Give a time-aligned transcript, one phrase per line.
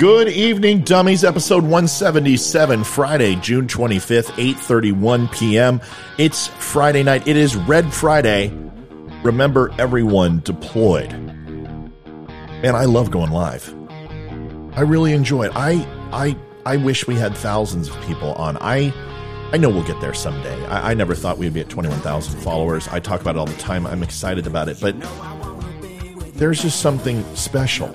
[0.00, 1.24] Good evening, dummies.
[1.24, 5.78] Episode 177, Friday, June 25th, 8:31 p.m.
[6.16, 7.28] It's Friday night.
[7.28, 8.50] It is Red Friday.
[9.22, 11.12] Remember everyone deployed.
[11.12, 13.74] Man, I love going live.
[14.74, 15.52] I really enjoy it.
[15.54, 18.56] I I I wish we had thousands of people on.
[18.62, 18.94] I
[19.52, 20.64] I know we'll get there someday.
[20.68, 22.88] I, I never thought we'd be at 21,000 followers.
[22.88, 23.86] I talk about it all the time.
[23.86, 24.98] I'm excited about it, but
[26.36, 27.94] there's just something special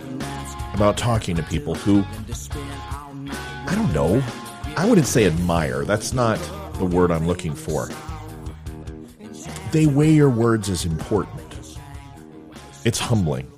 [0.76, 2.04] about talking to people who,
[3.68, 4.22] I don't know,
[4.78, 5.86] I wouldn't say admire.
[5.86, 6.38] That's not
[6.74, 7.90] the word I'm looking for.
[9.72, 11.42] They weigh your words as important.
[12.84, 13.52] It's humbling.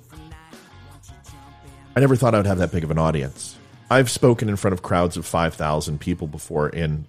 [1.96, 3.56] I never thought I would have that big of an audience.
[3.90, 7.06] I've spoken in front of crowds of 5,000 people before in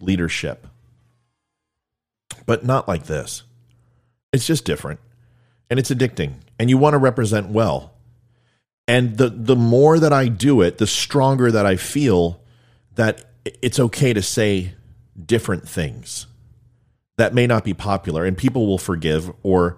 [0.00, 0.66] leadership,
[2.46, 3.44] but not like this.
[4.32, 4.98] It's just different
[5.70, 7.91] and it's addicting, and you want to represent well
[8.88, 12.42] and the the more that I do it, the stronger that I feel
[12.94, 14.74] that it's okay to say
[15.26, 16.26] different things
[17.18, 19.76] that may not be popular and people will forgive or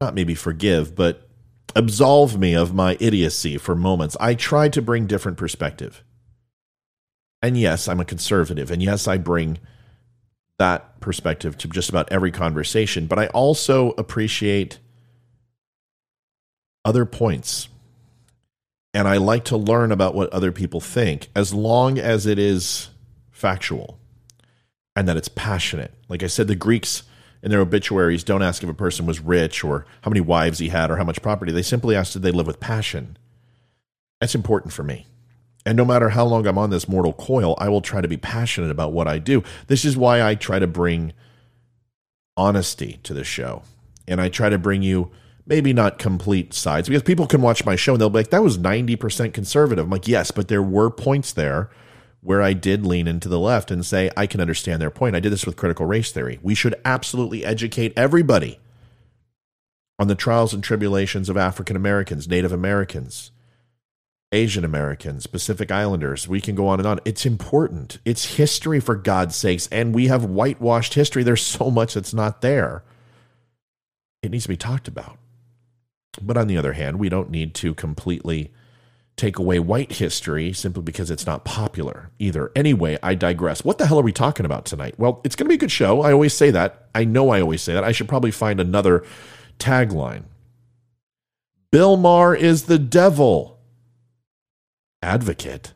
[0.00, 1.28] not maybe forgive, but
[1.74, 4.16] absolve me of my idiocy for moments.
[4.20, 6.02] I try to bring different perspective.
[7.42, 9.58] And yes, I'm a conservative and yes, I bring
[10.58, 14.78] that perspective to just about every conversation, but I also appreciate
[16.84, 17.68] other points
[18.94, 22.88] and I like to learn about what other people think as long as it is
[23.32, 23.98] factual
[24.94, 25.92] and that it's passionate.
[26.08, 27.02] Like I said, the Greeks
[27.42, 30.68] in their obituaries don't ask if a person was rich or how many wives he
[30.68, 31.50] had or how much property.
[31.52, 33.18] They simply ask did they live with passion.
[34.20, 35.06] That's important for me.
[35.66, 38.16] And no matter how long I'm on this mortal coil, I will try to be
[38.16, 39.42] passionate about what I do.
[39.66, 41.12] This is why I try to bring
[42.36, 43.62] honesty to the show.
[44.06, 45.10] And I try to bring you
[45.46, 48.42] maybe not complete sides because people can watch my show and they'll be like, that
[48.42, 49.84] was 90% conservative.
[49.84, 51.70] I'm like, yes, but there were points there
[52.20, 55.14] where I did lean into the left and say, I can understand their point.
[55.14, 56.38] I did this with critical race theory.
[56.42, 58.58] We should absolutely educate everybody
[59.98, 63.30] on the trials and tribulations of African Americans, Native Americans,
[64.32, 66.26] Asian Americans, Pacific Islanders.
[66.26, 67.00] We can go on and on.
[67.04, 67.98] It's important.
[68.06, 69.68] It's history, for God's sakes.
[69.70, 71.22] And we have whitewashed history.
[71.22, 72.82] There's so much that's not there.
[74.22, 75.18] It needs to be talked about.
[76.20, 78.52] But on the other hand, we don't need to completely
[79.16, 82.50] take away white history simply because it's not popular either.
[82.56, 83.64] Anyway, I digress.
[83.64, 84.94] What the hell are we talking about tonight?
[84.98, 86.02] Well, it's going to be a good show.
[86.02, 86.88] I always say that.
[86.94, 87.84] I know I always say that.
[87.84, 89.04] I should probably find another
[89.58, 90.24] tagline.
[91.70, 93.60] Bill Maher is the devil.
[95.02, 95.74] Advocate.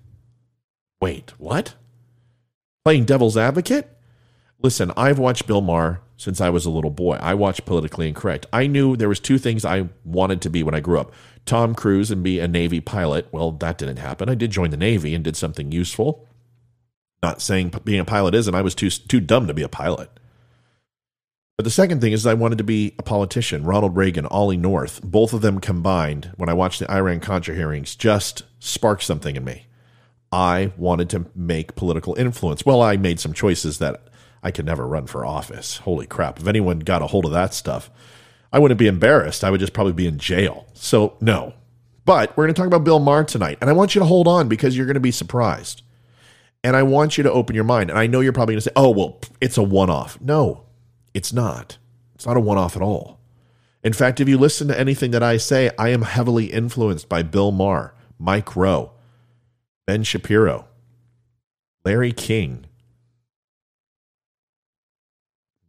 [1.01, 1.75] Wait, what?
[2.85, 3.89] Playing devil's advocate?
[4.61, 7.17] Listen, I've watched Bill Maher since I was a little boy.
[7.23, 8.45] I watched Politically Incorrect.
[8.53, 11.13] I knew there was two things I wanted to be when I grew up.
[11.47, 13.29] Tom Cruise and be a Navy pilot.
[13.33, 14.29] Well, that didn't happen.
[14.29, 16.29] I did join the Navy and did something useful.
[17.23, 18.55] Not saying being a pilot isn't.
[18.55, 20.11] I was too too dumb to be a pilot.
[21.57, 23.65] But the second thing is I wanted to be a politician.
[23.65, 27.97] Ronald Reagan, Ollie North, both of them combined, when I watched the Iran Contra hearings,
[27.97, 29.67] just sparked something in me.
[30.31, 32.65] I wanted to make political influence.
[32.65, 34.08] Well, I made some choices that
[34.43, 35.79] I could never run for office.
[35.79, 36.39] Holy crap.
[36.39, 37.91] If anyone got a hold of that stuff,
[38.53, 39.45] I wouldn't be embarrassed.
[39.45, 40.67] I would just probably be in jail.
[40.75, 41.55] So, no.
[42.05, 43.59] But we're going to talk about Bill Maher tonight.
[43.61, 45.83] And I want you to hold on because you're going to be surprised.
[46.65, 47.91] And I want you to open your mind.
[47.91, 50.21] And I know you're probably going to say, oh, well, it's a one off.
[50.21, 50.65] No,
[51.13, 51.79] it's not.
[52.15, 53.21] It's not a one off at all.
[53.85, 57.23] In fact, if you listen to anything that I say, I am heavily influenced by
[57.23, 58.93] Bill Maher, Mike Rowe,
[59.87, 60.67] Ben Shapiro,
[61.85, 62.67] Larry King,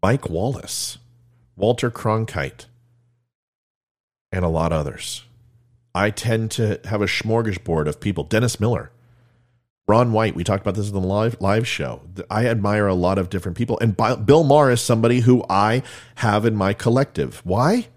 [0.01, 0.97] Mike Wallace,
[1.55, 2.65] Walter Cronkite,
[4.31, 5.25] and a lot of others.
[5.93, 8.23] I tend to have a smorgasbord of people.
[8.23, 8.91] Dennis Miller,
[9.87, 10.35] Ron White.
[10.35, 12.01] We talked about this in the live live show.
[12.29, 15.83] I admire a lot of different people, and Bill Maher is somebody who I
[16.15, 17.41] have in my collective.
[17.43, 17.87] Why?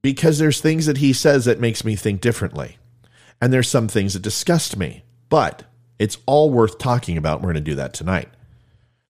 [0.00, 2.78] Because there's things that he says that makes me think differently,
[3.42, 5.02] and there's some things that disgust me.
[5.28, 5.64] But
[5.98, 7.40] it's all worth talking about.
[7.40, 8.28] We're going to do that tonight.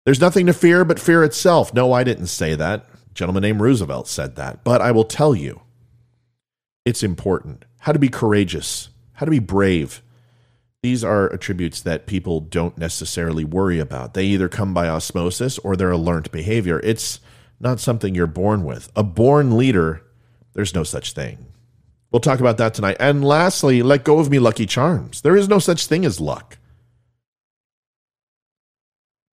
[0.09, 1.75] There's nothing to fear but fear itself.
[1.75, 2.87] No, I didn't say that.
[3.11, 4.65] A gentleman named Roosevelt said that.
[4.65, 5.61] But I will tell you,
[6.87, 7.67] it's important.
[7.81, 10.01] How to be courageous, how to be brave.
[10.83, 14.15] These are attributes that people don't necessarily worry about.
[14.15, 16.81] They either come by osmosis or they're a learned behavior.
[16.83, 17.21] It's
[17.61, 18.91] not something you're born with.
[18.97, 20.07] A born leader,
[20.55, 21.49] there's no such thing.
[22.11, 22.97] We'll talk about that tonight.
[22.99, 25.21] And lastly, let go of me, Lucky Charms.
[25.21, 26.57] There is no such thing as luck.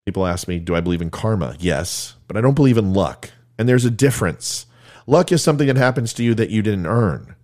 [0.06, 1.56] People ask me, do I believe in karma?
[1.60, 3.31] Yes, but I don't believe in luck.
[3.57, 4.68] And there's a difference.
[5.07, 7.36] Luck is something that happens to you that you didn't earn.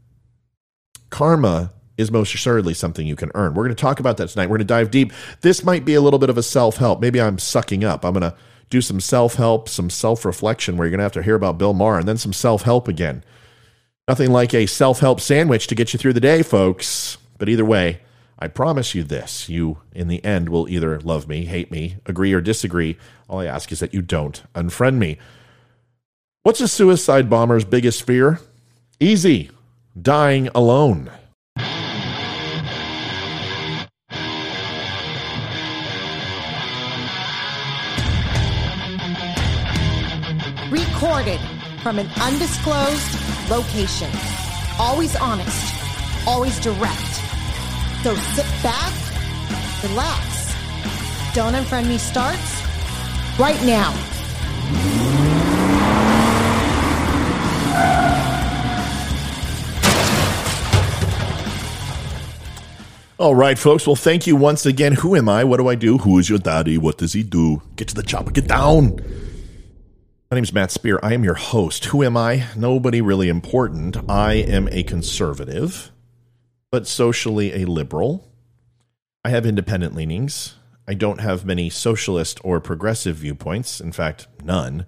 [1.09, 3.53] Karma is most assuredly something you can earn.
[3.53, 4.45] We're going to talk about that tonight.
[4.45, 5.11] We're going to dive deep.
[5.41, 7.01] This might be a little bit of a self help.
[7.01, 8.05] Maybe I'm sucking up.
[8.05, 8.37] I'm going to
[8.69, 11.57] do some self help, some self reflection where you're going to have to hear about
[11.57, 13.23] Bill Maher and then some self help again.
[14.07, 17.17] Nothing like a self help sandwich to get you through the day, folks.
[17.37, 18.01] But either way,
[18.41, 22.33] I promise you this you, in the end, will either love me, hate me, agree
[22.33, 22.97] or disagree.
[23.29, 25.19] All I ask is that you don't unfriend me.
[26.41, 28.39] What's a suicide bomber's biggest fear?
[28.99, 29.51] Easy
[30.01, 31.11] dying alone.
[40.71, 41.39] Recorded
[41.83, 44.09] from an undisclosed location.
[44.79, 45.75] Always honest,
[46.25, 47.20] always direct.
[48.03, 48.93] So sit back,
[49.83, 50.55] relax.
[51.35, 52.61] Don't Unfriend Me starts
[53.39, 53.91] right now.
[63.19, 63.85] All right, folks.
[63.85, 64.93] Well, thank you once again.
[64.93, 65.43] Who am I?
[65.43, 65.99] What do I do?
[65.99, 66.79] Who is your daddy?
[66.79, 67.61] What does he do?
[67.75, 68.31] Get to the chopper.
[68.31, 68.95] Get down.
[70.31, 70.99] My name is Matt Spear.
[71.03, 71.85] I am your host.
[71.85, 72.47] Who am I?
[72.57, 73.95] Nobody really important.
[74.09, 75.90] I am a conservative,
[76.71, 78.27] but socially a liberal.
[79.23, 80.55] I have independent leanings.
[80.87, 83.79] I don't have many socialist or progressive viewpoints.
[83.79, 84.85] In fact, none.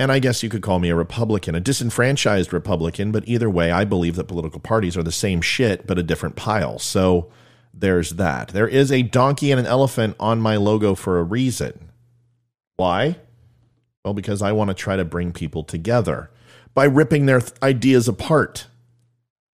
[0.00, 3.70] And I guess you could call me a Republican, a disenfranchised Republican, but either way,
[3.70, 6.78] I believe that political parties are the same shit, but a different pile.
[6.78, 7.30] So
[7.74, 8.48] there's that.
[8.48, 11.90] There is a donkey and an elephant on my logo for a reason.
[12.76, 13.18] Why?
[14.02, 16.30] Well, because I want to try to bring people together
[16.72, 18.68] by ripping their th- ideas apart.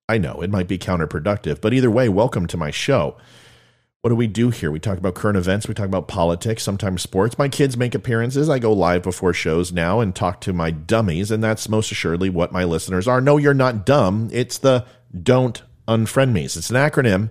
[0.08, 3.16] I know it might be counterproductive, but either way, welcome to my show
[4.06, 4.70] what do we do here?
[4.70, 7.38] We talk about current events, we talk about politics, sometimes sports.
[7.38, 8.48] My kids make appearances.
[8.48, 12.30] I go live before shows now and talk to my dummies, and that's most assuredly
[12.30, 13.20] what my listeners are.
[13.20, 14.28] No, you're not dumb.
[14.30, 14.86] It's the
[15.20, 16.56] Don't Unfriend Me's.
[16.56, 17.30] It's an acronym.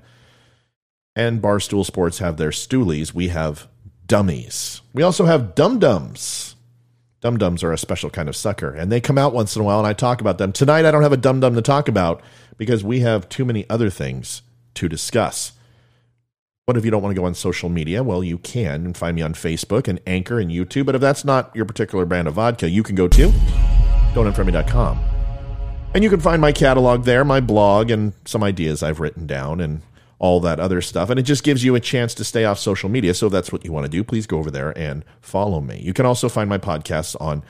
[1.15, 3.13] And Barstool Sports have their stoolies.
[3.13, 3.69] We have
[4.05, 4.81] dummies.
[4.93, 6.54] We also have dum dums.
[7.25, 9.65] Dum dums are a special kind of sucker, and they come out once in a
[9.65, 10.51] while, and I talk about them.
[10.51, 12.21] Tonight, I don't have a dum dum to talk about
[12.55, 14.43] because we have too many other things
[14.75, 15.53] to discuss.
[16.65, 18.03] What if you don't want to go on social media?
[18.03, 20.85] Well, you can and find me on Facebook and Anchor and YouTube.
[20.85, 23.29] But if that's not your particular brand of vodka, you can go to
[24.13, 24.99] don'tunfriendme.com.
[25.95, 29.61] And you can find my catalog there, my blog, and some ideas I've written down
[29.61, 29.81] and
[30.19, 31.09] all that other stuff.
[31.09, 33.13] And it just gives you a chance to stay off social media.
[33.13, 35.79] So if that's what you want to do, please go over there and follow me.
[35.81, 37.43] You can also find my podcasts on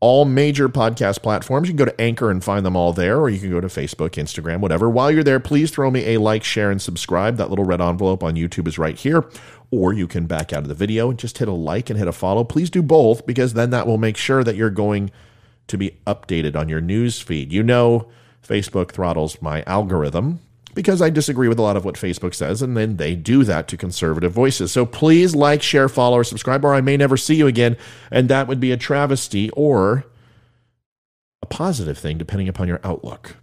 [0.00, 1.68] all major podcast platforms.
[1.68, 3.68] You can go to Anchor and find them all there, or you can go to
[3.68, 4.88] Facebook, Instagram, whatever.
[4.88, 7.36] While you're there, please throw me a like, share, and subscribe.
[7.36, 9.28] That little red envelope on YouTube is right here.
[9.70, 12.08] Or you can back out of the video and just hit a like and hit
[12.08, 12.44] a follow.
[12.44, 15.10] Please do both because then that will make sure that you're going
[15.68, 17.52] to be updated on your news feed.
[17.52, 18.08] You know,
[18.42, 20.40] Facebook throttles my algorithm
[20.74, 23.68] because I disagree with a lot of what Facebook says, and then they do that
[23.68, 24.72] to conservative voices.
[24.72, 27.76] So please like, share, follow, or subscribe, or I may never see you again,
[28.10, 30.04] and that would be a travesty or
[31.42, 33.36] a positive thing, depending upon your outlook.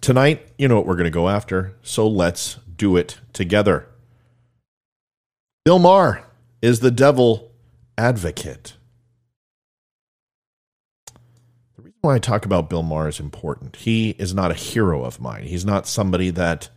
[0.00, 3.86] Tonight, you know what we're going to go after, so let's do it together.
[5.64, 6.24] Bill Maher
[6.60, 7.52] is the devil
[7.96, 8.74] advocate.
[12.04, 13.76] Why I talk about Bill Maher is important.
[13.76, 15.44] He is not a hero of mine.
[15.44, 16.68] He's not somebody that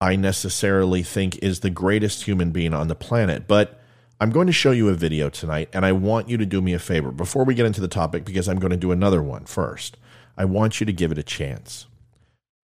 [0.00, 3.48] I necessarily think is the greatest human being on the planet.
[3.48, 3.80] But
[4.20, 6.74] I'm going to show you a video tonight, and I want you to do me
[6.74, 9.44] a favor before we get into the topic because I'm going to do another one
[9.44, 9.96] first.
[10.36, 11.86] I want you to give it a chance.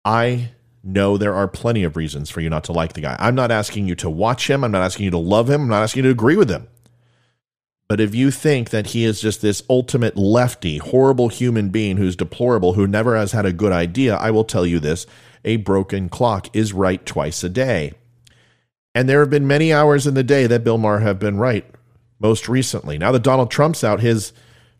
[0.05, 0.51] I
[0.85, 3.17] know there are plenty of reasons for you not to like the guy.
[3.19, 4.63] I'm not asking you to watch him.
[4.63, 5.63] I'm not asking you to love him.
[5.63, 6.69] I'm not asking you to agree with him.
[7.89, 12.17] But if you think that he is just this ultimate lefty, horrible human being who's
[12.17, 15.07] deplorable, who never has had a good idea, I will tell you this
[15.45, 17.93] a broken clock is right twice a day.
[18.95, 21.67] And there have been many hours in the day that Bill Maher have been right,
[22.19, 22.97] most recently.
[22.97, 24.33] Now that Donald Trump's out, his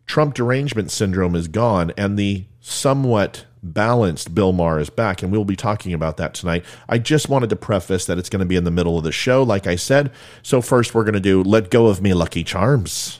[0.07, 5.45] Trump derangement syndrome is gone, and the somewhat balanced Bill Maher is back, and we'll
[5.45, 6.63] be talking about that tonight.
[6.87, 9.11] I just wanted to preface that it's going to be in the middle of the
[9.11, 10.11] show, like I said.
[10.41, 13.19] So, first, we're going to do Let Go of Me, Lucky Charms.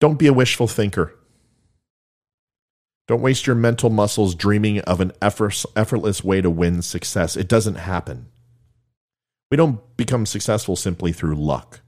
[0.00, 1.14] Don't be a wishful thinker.
[3.06, 7.36] Don't waste your mental muscles dreaming of an effortless way to win success.
[7.36, 8.28] It doesn't happen.
[9.50, 11.80] We don't become successful simply through luck.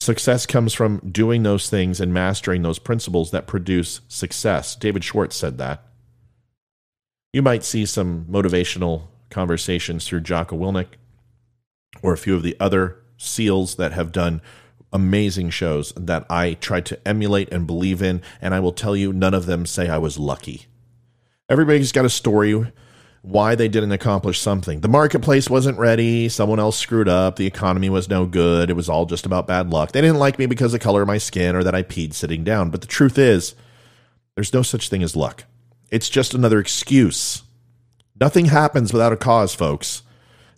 [0.00, 4.74] Success comes from doing those things and mastering those principles that produce success.
[4.74, 5.84] David Schwartz said that.
[7.32, 10.88] You might see some motivational conversations through Jocko Willink
[12.02, 14.42] or a few of the other SEALs that have done
[14.92, 18.20] amazing shows that I try to emulate and believe in.
[18.42, 20.66] And I will tell you, none of them say I was lucky.
[21.48, 22.70] Everybody's got a story
[23.22, 24.80] why they didn't accomplish something.
[24.80, 26.28] The marketplace wasn't ready.
[26.28, 27.36] Someone else screwed up.
[27.36, 28.68] The economy was no good.
[28.68, 29.92] It was all just about bad luck.
[29.92, 32.12] They didn't like me because of the color of my skin or that I peed
[32.12, 32.70] sitting down.
[32.70, 33.54] But the truth is,
[34.34, 35.44] there's no such thing as luck.
[35.92, 37.42] It's just another excuse.
[38.18, 40.02] Nothing happens without a cause, folks.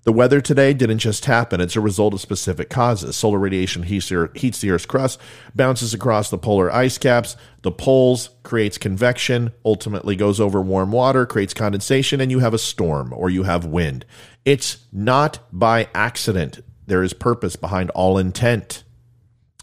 [0.05, 3.17] The weather today didn't just happen, it's a result of specific causes.
[3.17, 5.19] Solar radiation heats the Earth's crust,
[5.55, 11.27] bounces across the polar ice caps, the poles, creates convection, ultimately goes over warm water,
[11.27, 14.05] creates condensation, and you have a storm or you have wind.
[14.45, 16.61] It's not by accident.
[16.87, 18.85] There is purpose behind all intent,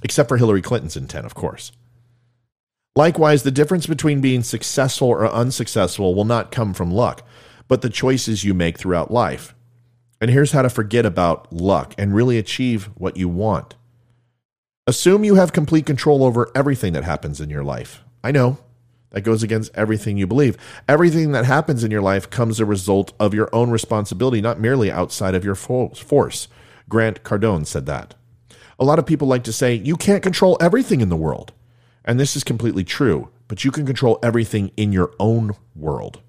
[0.03, 1.71] except for Hillary Clinton's intent, of course.
[2.95, 7.25] Likewise, the difference between being successful or unsuccessful will not come from luck,
[7.69, 9.55] but the choices you make throughout life.
[10.19, 13.75] And here's how to forget about luck and really achieve what you want.
[14.85, 18.03] Assume you have complete control over everything that happens in your life.
[18.23, 18.57] I know
[19.11, 20.57] that goes against everything you believe.
[20.87, 24.91] Everything that happens in your life comes a result of your own responsibility, not merely
[24.91, 26.47] outside of your force.
[26.89, 28.15] Grant Cardone said that.
[28.77, 31.53] A lot of people like to say, you can't control everything in the world.
[32.03, 36.21] And this is completely true, but you can control everything in your own world.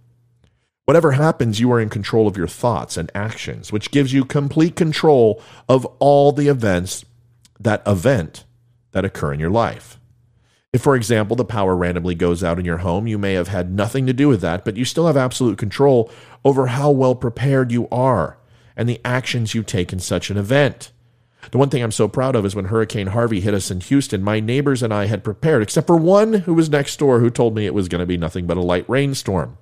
[0.85, 4.76] Whatever happens, you are in control of your thoughts and actions, which gives you complete
[4.76, 7.05] control of all the events
[7.61, 8.45] that event
[8.91, 9.99] that occur in your life.
[10.73, 13.71] If, for example, the power randomly goes out in your home, you may have had
[13.71, 16.11] nothing to do with that, but you still have absolute control
[16.45, 18.38] over how well prepared you are
[18.75, 20.91] and the actions you take in such an event.
[21.50, 24.22] The one thing I'm so proud of is when Hurricane Harvey hit us in Houston,
[24.22, 27.54] my neighbors and I had prepared, except for one who was next door who told
[27.54, 29.58] me it was going to be nothing but a light rainstorm.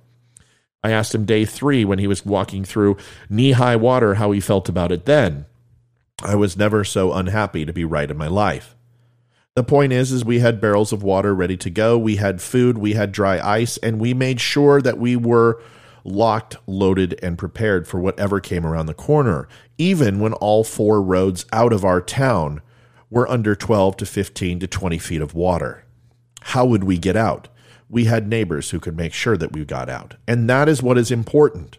[0.83, 2.97] I asked him day three when he was walking through
[3.29, 5.45] knee high water how he felt about it then.
[6.23, 8.75] I was never so unhappy to be right in my life.
[9.55, 12.77] The point is is we had barrels of water ready to go, we had food,
[12.77, 15.61] we had dry ice, and we made sure that we were
[16.03, 19.47] locked, loaded, and prepared for whatever came around the corner,
[19.81, 22.61] even when all four roads out of our town
[23.09, 25.83] were under 12 to 15 to 20 feet of water.
[26.41, 27.47] How would we get out?
[27.91, 30.15] we had neighbors who could make sure that we got out.
[30.25, 31.77] And that is what is important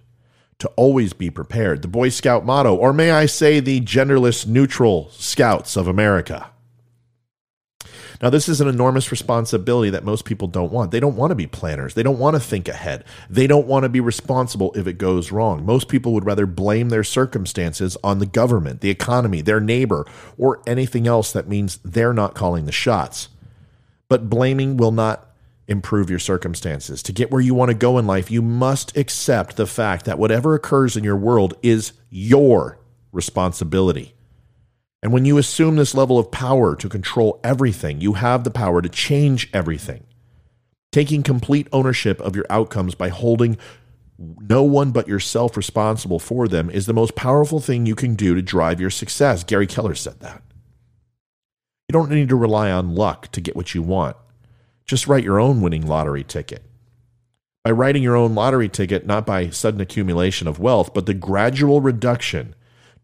[0.58, 1.80] to always be prepared.
[1.80, 6.50] The Boy Scout motto, or may I say the genderless neutral scouts of America.
[8.22, 10.92] Now, this is an enormous responsibility that most people don't want.
[10.92, 11.94] They don't want to be planners.
[11.94, 13.04] They don't want to think ahead.
[13.28, 15.66] They don't want to be responsible if it goes wrong.
[15.66, 20.06] Most people would rather blame their circumstances on the government, the economy, their neighbor,
[20.38, 23.28] or anything else that means they're not calling the shots.
[24.08, 25.28] But blaming will not
[25.66, 27.02] improve your circumstances.
[27.02, 30.18] To get where you want to go in life, you must accept the fact that
[30.18, 32.78] whatever occurs in your world is your
[33.10, 34.14] responsibility.
[35.02, 38.80] And when you assume this level of power to control everything, you have the power
[38.80, 40.04] to change everything.
[40.92, 43.58] Taking complete ownership of your outcomes by holding
[44.18, 48.34] no one but yourself responsible for them is the most powerful thing you can do
[48.34, 49.42] to drive your success.
[49.42, 50.42] Gary Keller said that.
[51.88, 54.16] You don't need to rely on luck to get what you want.
[54.86, 56.62] Just write your own winning lottery ticket.
[57.64, 61.80] By writing your own lottery ticket, not by sudden accumulation of wealth, but the gradual
[61.80, 62.54] reduction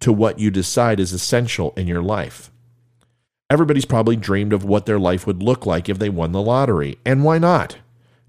[0.00, 2.50] to what you decide is essential in your life.
[3.50, 6.98] Everybody's probably dreamed of what their life would look like if they won the lottery.
[7.04, 7.78] And why not?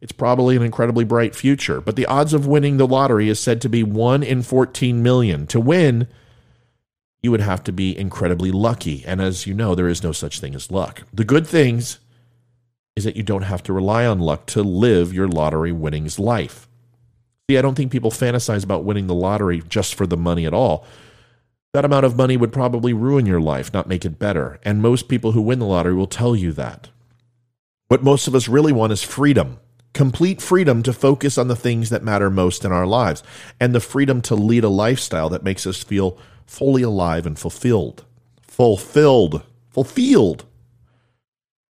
[0.01, 3.61] It's probably an incredibly bright future, but the odds of winning the lottery is said
[3.61, 5.45] to be 1 in 14 million.
[5.47, 6.07] To win,
[7.21, 9.03] you would have to be incredibly lucky.
[9.05, 11.03] And as you know, there is no such thing as luck.
[11.13, 11.99] The good things
[12.95, 16.69] is that you don't have to rely on luck to live your lottery winnings life.
[17.49, 20.53] See, I don't think people fantasize about winning the lottery just for the money at
[20.53, 20.85] all.
[21.73, 24.59] That amount of money would probably ruin your life, not make it better.
[24.63, 26.89] And most people who win the lottery will tell you that.
[27.87, 29.59] What most of us really want is freedom
[29.93, 33.23] complete freedom to focus on the things that matter most in our lives,
[33.59, 38.05] and the freedom to lead a lifestyle that makes us feel fully alive and fulfilled.
[38.41, 39.43] Fulfilled.
[39.69, 40.45] Fulfilled.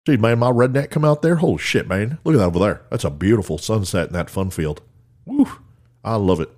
[0.07, 1.37] Gee, man, my redneck come out there.
[1.37, 2.19] Holy shit, man.
[2.25, 2.83] Look at that over there.
[2.91, 4.81] That's a beautiful sunset in that fun field.
[5.25, 5.49] Woo.
[6.05, 6.51] I love it.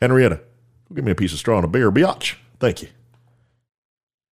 [0.00, 0.40] Henrietta,
[0.94, 1.90] give me a piece of straw and a beer.
[1.90, 2.36] Biatch.
[2.58, 2.88] Thank you.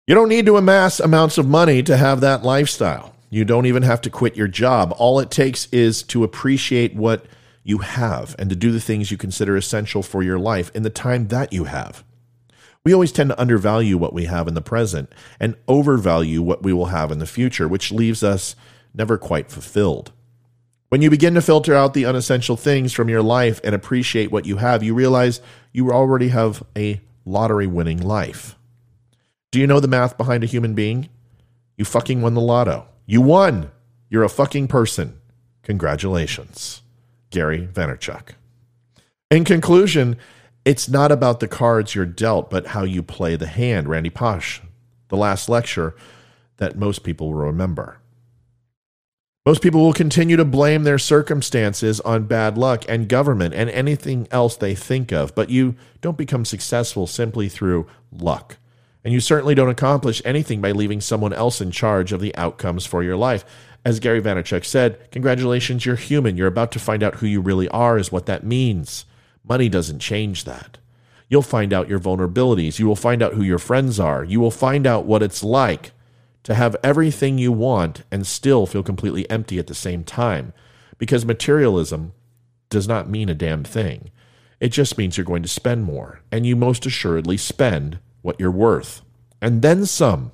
[0.06, 3.14] You don't need to amass amounts of money to have that lifestyle.
[3.30, 4.94] You don't even have to quit your job.
[4.98, 7.24] All it takes is to appreciate what
[7.62, 10.90] you have and to do the things you consider essential for your life in the
[10.90, 12.04] time that you have.
[12.84, 16.74] We always tend to undervalue what we have in the present and overvalue what we
[16.74, 18.54] will have in the future, which leaves us
[18.92, 20.12] never quite fulfilled.
[20.90, 24.44] When you begin to filter out the unessential things from your life and appreciate what
[24.44, 25.40] you have, you realize
[25.72, 28.56] you already have a lottery winning life.
[29.50, 31.08] Do you know the math behind a human being?
[31.76, 32.86] You fucking won the lotto.
[33.06, 33.70] You won.
[34.08, 35.20] You're a fucking person.
[35.62, 36.82] Congratulations.
[37.30, 38.30] Gary Vaynerchuk.
[39.30, 40.16] In conclusion,
[40.64, 43.86] It's not about the cards you're dealt, but how you play the hand.
[43.86, 44.60] Randy Pausch,
[45.08, 45.94] the last lecture
[46.56, 47.98] that most people will remember.
[49.46, 54.26] Most people will continue to blame their circumstances on bad luck and government and anything
[54.30, 58.56] else they think of, but you don't become successful simply through luck.
[59.04, 62.86] And you certainly don't accomplish anything by leaving someone else in charge of the outcomes
[62.86, 63.44] for your life.
[63.84, 66.38] As Gary Vaynerchuk said, congratulations, you're human.
[66.38, 69.04] You're about to find out who you really are, is what that means.
[69.46, 70.78] Money doesn't change that.
[71.28, 72.78] You'll find out your vulnerabilities.
[72.78, 74.24] You will find out who your friends are.
[74.24, 75.92] You will find out what it's like
[76.44, 80.52] to have everything you want and still feel completely empty at the same time.
[80.96, 82.12] Because materialism
[82.70, 84.10] does not mean a damn thing.
[84.60, 88.50] It just means you're going to spend more, and you most assuredly spend what you're
[88.50, 89.02] worth,
[89.42, 90.32] and then some.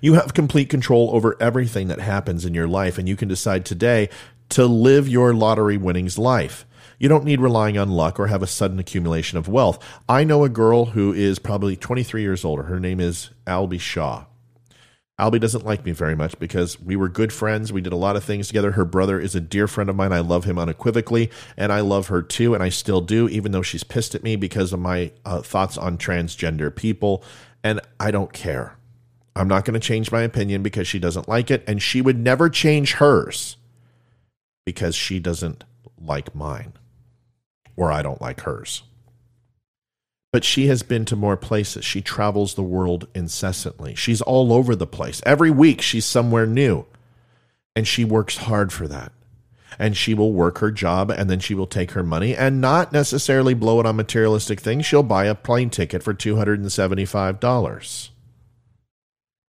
[0.00, 3.64] You have complete control over everything that happens in your life, and you can decide
[3.64, 4.10] today
[4.50, 6.66] to live your lottery winnings life.
[6.98, 9.82] You don't need relying on luck or have a sudden accumulation of wealth.
[10.08, 12.64] I know a girl who is probably 23 years older.
[12.64, 14.26] Her name is Albie Shaw.
[15.20, 17.72] Albie doesn't like me very much because we were good friends.
[17.72, 18.72] We did a lot of things together.
[18.72, 20.12] Her brother is a dear friend of mine.
[20.12, 23.62] I love him unequivocally, and I love her too, and I still do, even though
[23.62, 27.22] she's pissed at me because of my uh, thoughts on transgender people.
[27.62, 28.76] And I don't care.
[29.36, 32.18] I'm not going to change my opinion because she doesn't like it, and she would
[32.18, 33.56] never change hers
[34.64, 35.64] because she doesn't
[36.00, 36.72] like mine
[37.76, 38.82] or I don't like hers.
[40.32, 41.84] But she has been to more places.
[41.84, 43.94] She travels the world incessantly.
[43.94, 45.20] She's all over the place.
[45.26, 46.86] Every week, she's somewhere new.
[47.76, 49.12] And she works hard for that.
[49.78, 52.92] And she will work her job and then she will take her money and not
[52.92, 54.84] necessarily blow it on materialistic things.
[54.84, 58.10] She'll buy a plane ticket for $275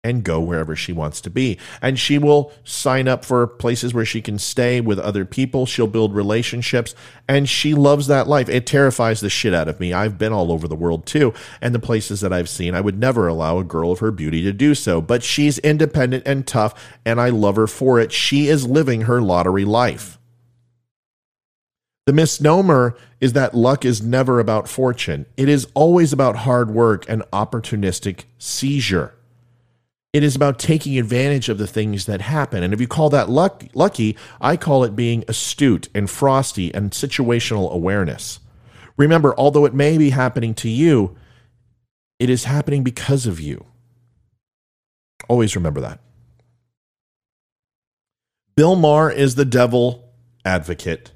[0.03, 1.57] and go wherever she wants to be.
[1.81, 5.65] And she will sign up for places where she can stay with other people.
[5.65, 6.93] She'll build relationships
[7.27, 8.50] and she loves that life.
[8.50, 9.93] It terrifies the shit out of me.
[9.93, 11.33] I've been all over the world too.
[11.61, 14.44] And the places that I've seen, I would never allow a girl of her beauty
[14.44, 15.01] to do so.
[15.01, 16.74] But she's independent and tough
[17.05, 18.11] and I love her for it.
[18.11, 20.20] She is living her lottery life.
[22.05, 25.25] The misnomer is that luck is never about fortune.
[25.37, 29.16] It is always about hard work and opportunistic seizure.
[30.13, 32.61] It is about taking advantage of the things that happen.
[32.61, 36.91] And if you call that luck, lucky, I call it being astute and frosty and
[36.91, 38.39] situational awareness.
[38.95, 41.17] Remember, although it may be happening to you,
[42.19, 43.65] it is happening because of you.
[45.27, 45.99] Always remember that.
[48.55, 50.13] Bill Maher is the devil
[50.45, 51.11] advocate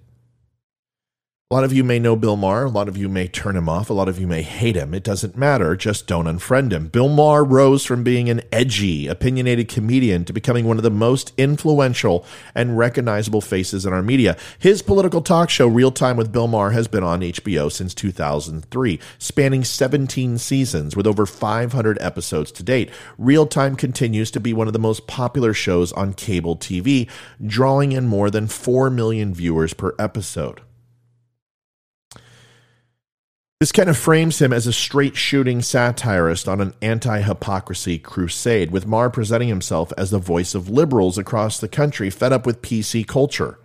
[1.49, 2.65] a lot of you may know Bill Maher.
[2.65, 3.89] A lot of you may turn him off.
[3.89, 4.93] A lot of you may hate him.
[4.93, 5.77] It doesn't matter.
[5.77, 6.89] Just don't unfriend him.
[6.89, 11.31] Bill Maher rose from being an edgy, opinionated comedian to becoming one of the most
[11.37, 14.35] influential and recognizable faces in our media.
[14.59, 18.99] His political talk show, Real Time with Bill Maher, has been on HBO since 2003,
[19.17, 22.89] spanning 17 seasons with over 500 episodes to date.
[23.17, 27.09] Real Time continues to be one of the most popular shows on cable TV,
[27.45, 30.59] drawing in more than 4 million viewers per episode.
[33.59, 38.69] This kind of frames him as a straight shooting satirist on an anti hypocrisy crusade,
[38.69, 42.61] with Maher presenting himself as the voice of liberals across the country fed up with
[42.61, 43.57] PC culture.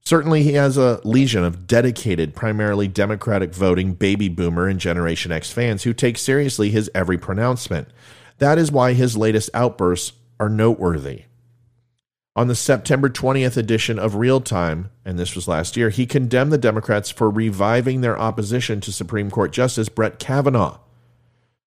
[0.00, 5.52] Certainly, he has a legion of dedicated, primarily Democratic voting baby boomer and Generation X
[5.52, 7.88] fans who take seriously his every pronouncement.
[8.38, 11.24] That is why his latest outbursts are noteworthy.
[12.38, 16.52] On the September 20th edition of Real Time, and this was last year, he condemned
[16.52, 20.78] the Democrats for reviving their opposition to Supreme Court Justice Brett Kavanaugh,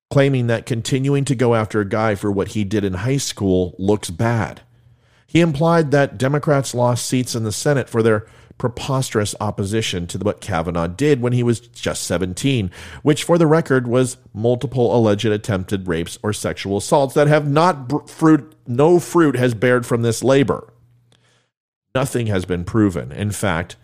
[0.09, 3.75] claiming that continuing to go after a guy for what he did in high school
[3.79, 4.61] looks bad.
[5.27, 8.25] He implied that Democrats lost seats in the Senate for their
[8.61, 12.69] preposterous opposition to what Kavanaugh did when he was just 17,
[13.01, 18.07] which, for the record, was multiple alleged attempted rapes or sexual assaults that have not
[18.07, 20.71] fruit no fruit has bared from this labor.
[21.95, 23.11] Nothing has been proven.
[23.11, 23.77] In fact,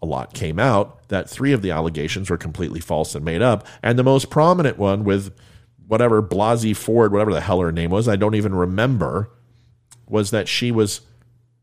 [0.00, 3.66] a lot came out that three of the allegations were completely false and made up.
[3.82, 5.34] And the most prominent one with
[5.88, 9.28] whatever Blasey Ford, whatever the hell her name was, I don't even remember,
[10.08, 11.00] was that she was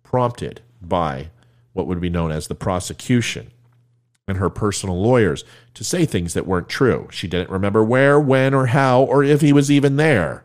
[0.04, 1.30] prompted by
[1.78, 3.52] what would be known as the prosecution
[4.28, 7.08] and her personal lawyers to say things that weren't true.
[7.12, 10.44] She didn't remember where, when, or how, or if he was even there.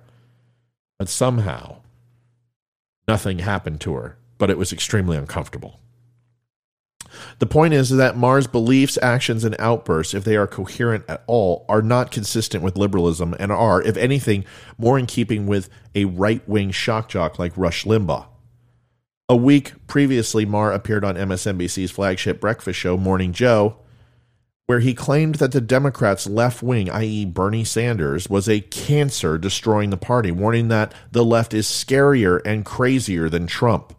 [0.99, 1.79] But somehow,
[3.09, 5.81] nothing happened to her, but it was extremely uncomfortable.
[7.41, 11.65] The point is that Maher's beliefs, actions, and outbursts, if they are coherent at all,
[11.69, 14.45] are not consistent with liberalism and are, if anything,
[14.79, 18.27] more in keeping with a right wing shock jock like Rush Limbaugh.
[19.29, 23.77] A week previously, Maher appeared on MSNBC's flagship breakfast show, Morning Joe,
[24.67, 29.91] where he claimed that the Democrats' left wing, i.e., Bernie Sanders, was a cancer destroying
[29.91, 33.95] the party, warning that the left is scarier and crazier than Trump.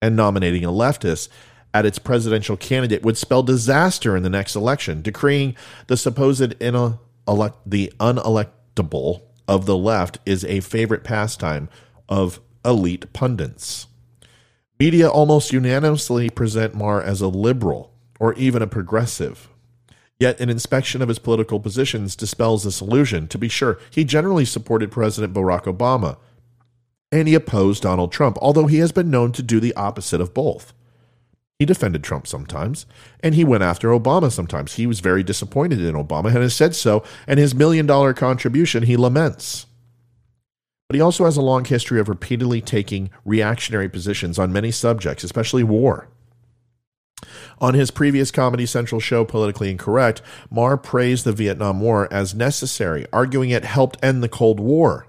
[0.00, 1.28] And nominating a leftist
[1.74, 5.56] at its presidential candidate would spell disaster in the next election, decreeing
[5.86, 6.98] the supposed in-
[7.66, 11.68] the unelectable of the left is a favorite pastime
[12.08, 13.86] of elite pundits.
[14.78, 19.48] Media almost unanimously present Maher as a liberal or even a progressive.
[20.18, 23.28] Yet an inspection of his political positions dispels this illusion.
[23.28, 26.16] To be sure, he generally supported President Barack Obama
[27.10, 30.34] and he opposed Donald Trump, although he has been known to do the opposite of
[30.34, 30.72] both.
[31.58, 32.86] He defended Trump sometimes,
[33.20, 34.74] and he went after Obama sometimes.
[34.74, 38.84] He was very disappointed in Obama and has said so, and his million dollar contribution
[38.84, 39.66] he laments.
[40.88, 45.22] But he also has a long history of repeatedly taking reactionary positions on many subjects,
[45.22, 46.08] especially war.
[47.60, 53.04] On his previous Comedy Central show, Politically Incorrect, Maher praised the Vietnam War as necessary,
[53.12, 55.07] arguing it helped end the Cold War.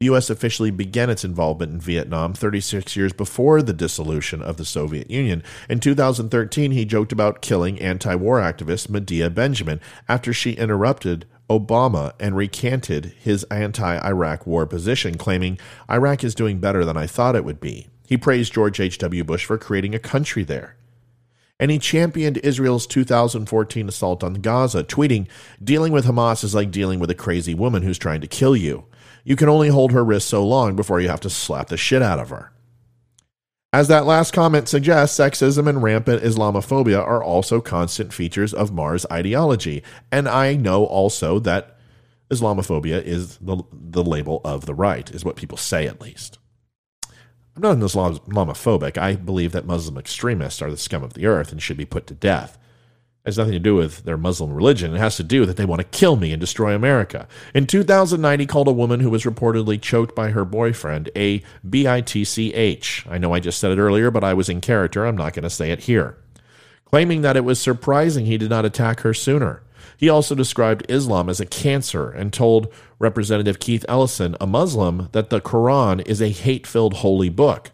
[0.00, 0.28] The U.S.
[0.28, 5.42] officially began its involvement in Vietnam 36 years before the dissolution of the Soviet Union.
[5.70, 12.12] In 2013, he joked about killing anti war activist Medea Benjamin after she interrupted Obama
[12.20, 15.58] and recanted his anti Iraq war position, claiming,
[15.90, 17.88] Iraq is doing better than I thought it would be.
[18.06, 19.24] He praised George H.W.
[19.24, 20.76] Bush for creating a country there.
[21.58, 25.26] And he championed Israel's 2014 assault on Gaza, tweeting,
[25.64, 28.84] Dealing with Hamas is like dealing with a crazy woman who's trying to kill you.
[29.26, 32.00] You can only hold her wrist so long before you have to slap the shit
[32.00, 32.52] out of her.
[33.72, 39.04] As that last comment suggests, sexism and rampant Islamophobia are also constant features of Maher's
[39.10, 39.82] ideology.
[40.12, 41.76] And I know also that
[42.30, 46.38] Islamophobia is the, the label of the right, is what people say at least.
[47.56, 48.96] I'm not an Islamophobic.
[48.96, 52.06] I believe that Muslim extremists are the scum of the earth and should be put
[52.06, 52.58] to death
[53.26, 54.94] has nothing to do with their Muslim religion.
[54.94, 57.26] It has to do that they want to kill me and destroy America.
[57.54, 63.10] In 2009, he called a woman who was reportedly choked by her boyfriend a bitch.
[63.10, 65.04] I know I just said it earlier, but I was in character.
[65.04, 66.16] I'm not going to say it here.
[66.84, 69.62] Claiming that it was surprising he did not attack her sooner.
[69.96, 75.30] He also described Islam as a cancer and told Representative Keith Ellison, a Muslim, that
[75.30, 77.70] the Quran is a hate filled holy book.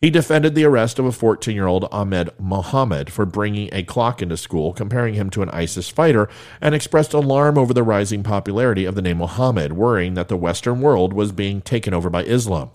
[0.00, 4.22] He defended the arrest of a 14 year old Ahmed Mohammed for bringing a clock
[4.22, 6.26] into school, comparing him to an ISIS fighter,
[6.58, 10.80] and expressed alarm over the rising popularity of the name Mohammed, worrying that the Western
[10.80, 12.70] world was being taken over by Islam.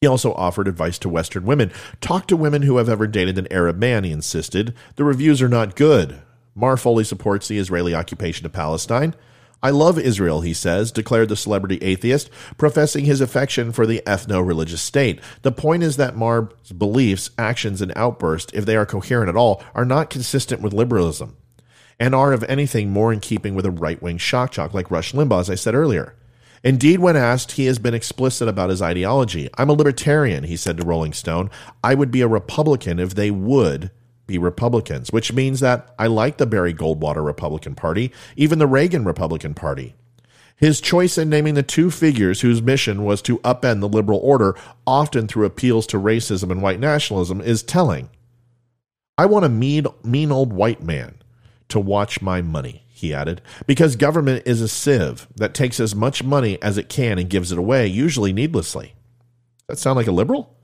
[0.00, 1.72] He also offered advice to Western women.
[2.00, 4.72] Talk to women who have ever dated an Arab man, he insisted.
[4.94, 6.22] The reviews are not good.
[6.54, 9.16] Maher fully supports the Israeli occupation of Palestine.
[9.64, 14.46] I love Israel, he says, declared the celebrity atheist, professing his affection for the ethno
[14.46, 15.20] religious state.
[15.40, 19.64] The point is that Maher's beliefs, actions, and outbursts, if they are coherent at all,
[19.74, 21.38] are not consistent with liberalism
[21.98, 25.12] and are, if anything, more in keeping with a right wing shock jock like Rush
[25.12, 26.14] Limbaugh, as I said earlier.
[26.62, 29.48] Indeed, when asked, he has been explicit about his ideology.
[29.56, 31.50] I'm a libertarian, he said to Rolling Stone.
[31.82, 33.90] I would be a Republican if they would
[34.26, 39.04] be Republicans, which means that I like the Barry Goldwater Republican Party, even the Reagan
[39.04, 39.94] Republican Party.
[40.56, 44.56] His choice in naming the two figures whose mission was to upend the liberal order,
[44.86, 48.08] often through appeals to racism and white nationalism, is telling.
[49.18, 51.16] I want a mean, mean old white man
[51.68, 56.22] to watch my money, he added, because government is a sieve that takes as much
[56.22, 58.94] money as it can and gives it away, usually needlessly.
[59.66, 60.56] That sound like a liberal?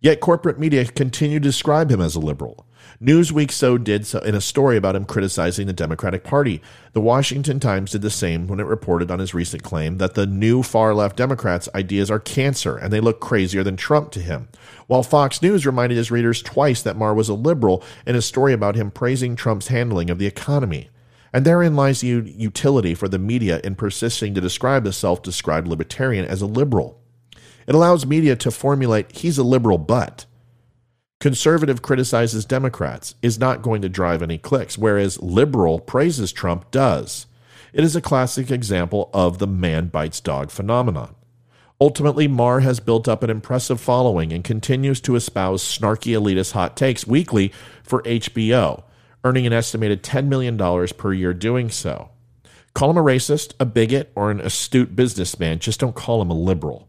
[0.00, 2.66] Yet corporate media continue to describe him as a liberal.
[3.02, 6.60] Newsweek so did so in a story about him criticizing the Democratic Party.
[6.92, 10.26] The Washington Times did the same when it reported on his recent claim that the
[10.26, 14.48] new far left Democrats' ideas are cancer and they look crazier than Trump to him.
[14.86, 18.52] While Fox News reminded his readers twice that Maher was a liberal in a story
[18.52, 20.90] about him praising Trump's handling of the economy.
[21.32, 25.68] And therein lies the utility for the media in persisting to describe the self described
[25.68, 27.00] libertarian as a liberal.
[27.66, 30.26] It allows media to formulate he's a liberal but
[31.20, 37.26] Conservative criticizes Democrats is not going to drive any clicks, whereas liberal praises Trump does.
[37.74, 41.14] It is a classic example of the man bites dog phenomenon.
[41.78, 46.74] Ultimately, Maher has built up an impressive following and continues to espouse snarky elitist hot
[46.74, 47.52] takes weekly
[47.82, 48.84] for HBO,
[49.22, 50.56] earning an estimated $10 million
[50.96, 52.08] per year doing so.
[52.72, 56.34] Call him a racist, a bigot, or an astute businessman, just don't call him a
[56.34, 56.88] liberal.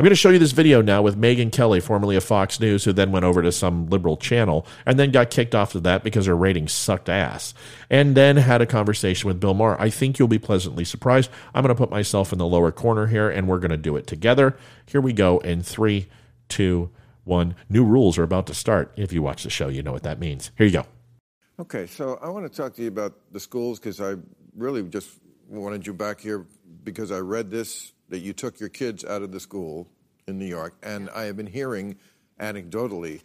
[0.00, 2.82] I'm going to show you this video now with Megyn Kelly, formerly of Fox News,
[2.82, 6.02] who then went over to some liberal channel and then got kicked off of that
[6.02, 7.54] because her ratings sucked ass.
[7.88, 9.80] And then had a conversation with Bill Maher.
[9.80, 11.30] I think you'll be pleasantly surprised.
[11.54, 13.94] I'm going to put myself in the lower corner here and we're going to do
[13.94, 14.56] it together.
[14.84, 16.08] Here we go in three,
[16.48, 16.90] two,
[17.22, 17.54] one.
[17.68, 18.92] New rules are about to start.
[18.96, 20.50] If you watch the show, you know what that means.
[20.58, 20.86] Here you go.
[21.60, 24.16] Okay, so I want to talk to you about the schools because I
[24.56, 26.46] really just wanted you back here
[26.82, 29.88] because I read this that you took your kids out of the school
[30.26, 31.96] in New York, and I have been hearing
[32.40, 33.22] anecdotally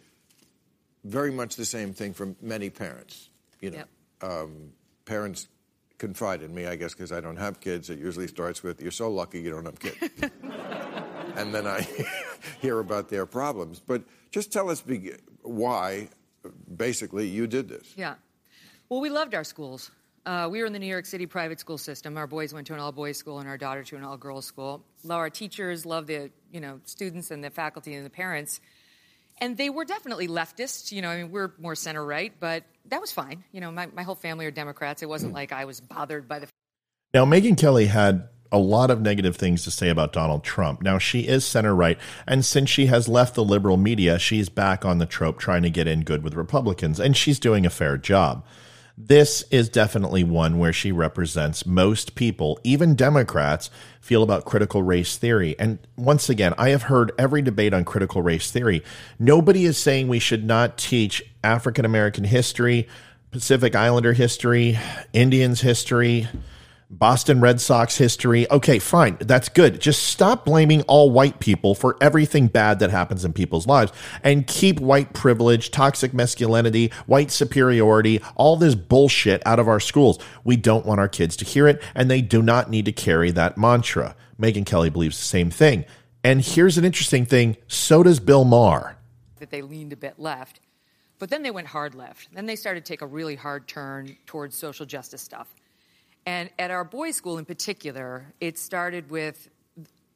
[1.04, 3.30] very much the same thing from many parents.
[3.60, 3.88] You know, Yep.
[4.22, 4.72] um,
[5.04, 5.48] parents
[5.98, 7.90] confide in me, I guess, because I don't have kids.
[7.90, 9.98] It usually starts with, "You're so lucky you don't have kids,"
[11.36, 11.86] and then I
[12.60, 13.80] hear about their problems.
[13.80, 14.82] But just tell us
[15.42, 16.08] why,
[16.76, 17.92] basically, you did this.
[17.96, 18.14] Yeah.
[18.88, 19.90] Well, we loved our schools.
[20.30, 22.16] Uh, we were in the New York City private school system.
[22.16, 24.46] Our boys went to an all boys school and our daughter to an all girls
[24.46, 24.84] school.
[25.10, 28.60] Our teachers, love the you know students and the faculty and the parents.
[29.38, 30.92] And they were definitely leftists.
[30.92, 33.42] You know, I mean, we're more center right, but that was fine.
[33.50, 35.02] You know, my, my whole family are Democrats.
[35.02, 36.46] It wasn't like I was bothered by the
[37.12, 40.80] Now, Megyn Kelly had a lot of negative things to say about Donald Trump.
[40.80, 44.84] Now, she is center right, and since she has left the liberal media, she's back
[44.84, 47.96] on the trope trying to get in good with Republicans, and she's doing a fair
[47.96, 48.44] job.
[49.06, 55.16] This is definitely one where she represents most people, even Democrats, feel about critical race
[55.16, 55.56] theory.
[55.58, 58.82] And once again, I have heard every debate on critical race theory.
[59.18, 62.88] Nobody is saying we should not teach African American history,
[63.30, 64.78] Pacific Islander history,
[65.14, 66.28] Indians history,
[66.92, 68.50] Boston Red Sox history.
[68.50, 69.16] Okay, fine.
[69.20, 69.80] That's good.
[69.80, 73.92] Just stop blaming all white people for everything bad that happens in people's lives
[74.24, 80.18] and keep white privilege, toxic masculinity, white superiority, all this bullshit out of our schools.
[80.42, 83.30] We don't want our kids to hear it, and they do not need to carry
[83.30, 84.16] that mantra.
[84.40, 85.84] Megyn Kelly believes the same thing.
[86.24, 88.96] And here's an interesting thing so does Bill Maher.
[89.38, 90.60] that they leaned a bit left.
[91.20, 92.28] But then they went hard left.
[92.34, 95.54] Then they started to take a really hard turn towards social justice stuff.
[96.30, 99.48] And at our boys' school in particular, it started with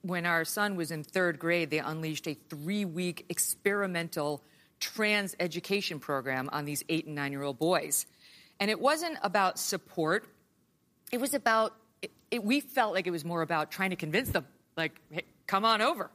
[0.02, 4.40] when our son was in third grade, they unleashed a three week experimental
[4.78, 8.06] trans education program on these eight and nine year old boys.
[8.60, 10.28] And it wasn't about support,
[11.10, 14.28] it was about, it, it, we felt like it was more about trying to convince
[14.28, 14.46] them,
[14.76, 16.12] like, hey, come on over.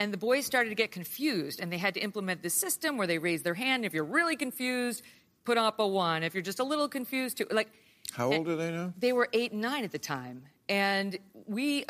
[0.00, 3.06] And the boys started to get confused, and they had to implement this system where
[3.06, 3.84] they raise their hand.
[3.84, 5.02] If you're really confused,
[5.44, 6.22] put up a one.
[6.22, 7.46] If you're just a little confused, too.
[7.50, 7.68] Like,
[8.12, 8.92] How old are they now?
[8.98, 10.42] they were eight and nine at the time.
[10.68, 11.84] And we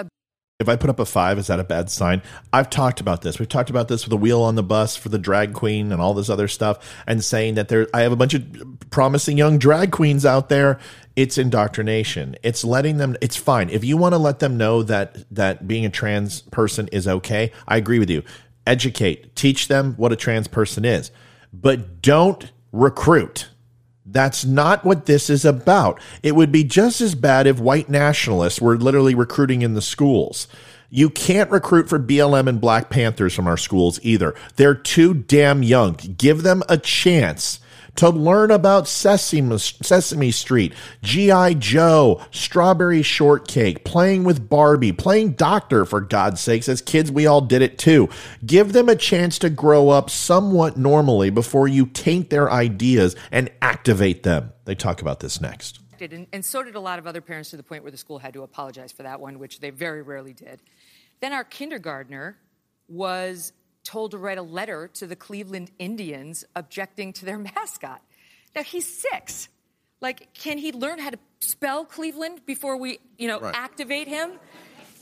[0.60, 2.22] If I put up a five, is that a bad sign?
[2.52, 3.38] I've talked about this.
[3.38, 6.00] We've talked about this with the wheel on the bus for the drag queen and
[6.00, 8.44] all this other stuff, and saying that there, I have a bunch of
[8.90, 10.78] promising young drag queens out there.
[11.16, 12.36] It's indoctrination.
[12.42, 13.16] It's letting them.
[13.20, 16.88] It's fine if you want to let them know that that being a trans person
[16.88, 17.52] is okay.
[17.68, 18.22] I agree with you.
[18.66, 21.10] Educate, teach them what a trans person is,
[21.52, 23.50] but don't recruit.
[24.06, 26.00] That's not what this is about.
[26.22, 30.46] It would be just as bad if white nationalists were literally recruiting in the schools.
[30.90, 34.34] You can't recruit for BLM and Black Panthers from our schools either.
[34.56, 35.94] They're too damn young.
[35.94, 37.60] Give them a chance
[37.96, 41.54] to learn about Sesame, Sesame Street, G.I.
[41.54, 46.68] Joe, Strawberry Shortcake, playing with Barbie, playing doctor, for God's sakes.
[46.68, 48.08] As kids, we all did it too.
[48.44, 53.50] Give them a chance to grow up somewhat normally before you taint their ideas and
[53.62, 54.52] activate them.
[54.64, 55.80] They talk about this next.
[56.00, 58.18] and, and so did a lot of other parents to the point where the school
[58.18, 60.60] had to apologize for that one, which they very rarely did.
[61.20, 62.36] Then our kindergartner
[62.88, 63.52] was
[63.84, 68.02] told to write a letter to the Cleveland Indians objecting to their mascot.
[68.56, 69.48] Now he's six.
[70.00, 73.54] Like, can he learn how to spell Cleveland before we, you know, Right.
[73.56, 74.32] activate him?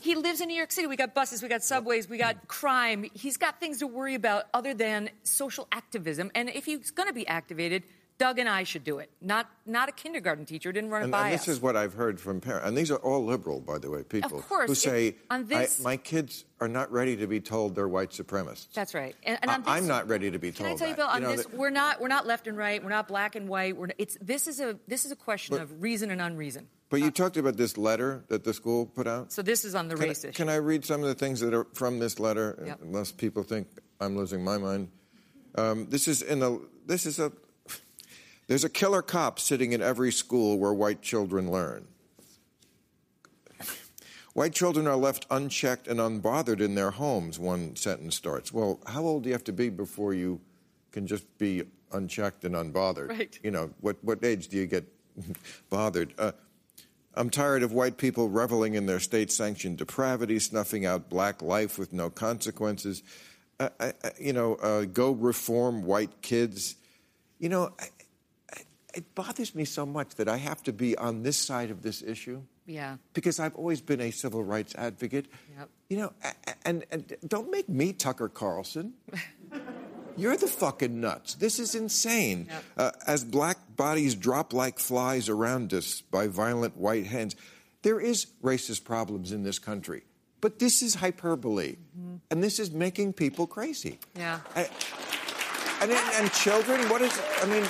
[0.01, 0.87] He lives in New York City.
[0.89, 3.05] We got buses, we got subways, we got crime.
[3.15, 6.31] He's got things to worry about other than social activism.
[6.35, 7.85] And if he's going to be activated,
[8.23, 9.11] Doug and I should do it.
[9.21, 10.71] Not not a kindergarten teacher.
[10.73, 11.49] Didn't run it And, by and this us.
[11.57, 14.43] is what I've heard from parents, and these are all liberal, by the way, people
[14.43, 17.75] course, who it- say, on this- I, "My kids are not ready to be told
[17.75, 19.17] they're white supremacists." That's right.
[19.25, 20.67] And, and I- on this, I'm not ready to be told.
[20.69, 21.03] Can I tell you, that.
[21.03, 21.09] Bill?
[21.09, 22.81] On You know, this, that- we're not we're not left and right.
[22.83, 23.77] We're not black and white.
[23.77, 26.69] We're it's this is a this is a question But- of reason and unreason.
[26.91, 29.33] But you talked about this letter that the school put out.
[29.33, 30.33] So this is on the Can, I, issue.
[30.33, 32.81] can I read some of the things that are from this letter, Yep.
[32.83, 33.67] unless people think
[33.99, 34.91] I'm losing my mind?
[35.57, 36.59] Um, this is in a.
[36.87, 37.33] This is a.
[38.47, 41.87] There's a killer cop sitting in every school where white children learn.
[44.35, 48.53] White children are left unchecked and unbothered in their homes, one sentence starts.
[48.53, 50.41] Well, how old do you have to be before you
[50.91, 53.11] can just be unchecked and unbothered?
[53.11, 53.39] Right.
[53.43, 54.87] You know, what, what age do you get
[55.71, 56.15] bothered?
[56.17, 56.33] Uh,
[57.15, 61.79] I'm tired of white people reveling in their state sanctioned depravity, snuffing out black life
[61.79, 63.03] with no consequences.
[63.61, 66.77] Uh, I, you know, uh, go reform white kids.
[67.39, 67.75] You know,
[68.95, 72.03] it bothers me so much that I have to be on this side of this
[72.03, 72.97] issue yeah.
[73.15, 75.27] because I've always been a civil rights advocate.
[75.59, 75.69] Yep.
[75.89, 76.13] You know,
[76.65, 78.95] and, and don't make me Tucker Carlson.
[80.17, 81.35] You're the fucking nuts.
[81.35, 82.49] This is insane.
[82.77, 87.35] Uh, as black bodies drop like flies around us by violent white hands,
[87.81, 90.03] there is racist problems in this country.
[90.43, 91.77] But this is hyperbole.
[91.99, 92.17] Mm-hmm.
[92.31, 94.01] And this is making people crazy.
[94.15, 94.41] Yeah.
[94.55, 94.69] I,
[95.81, 97.65] and, and children, what is, I mean,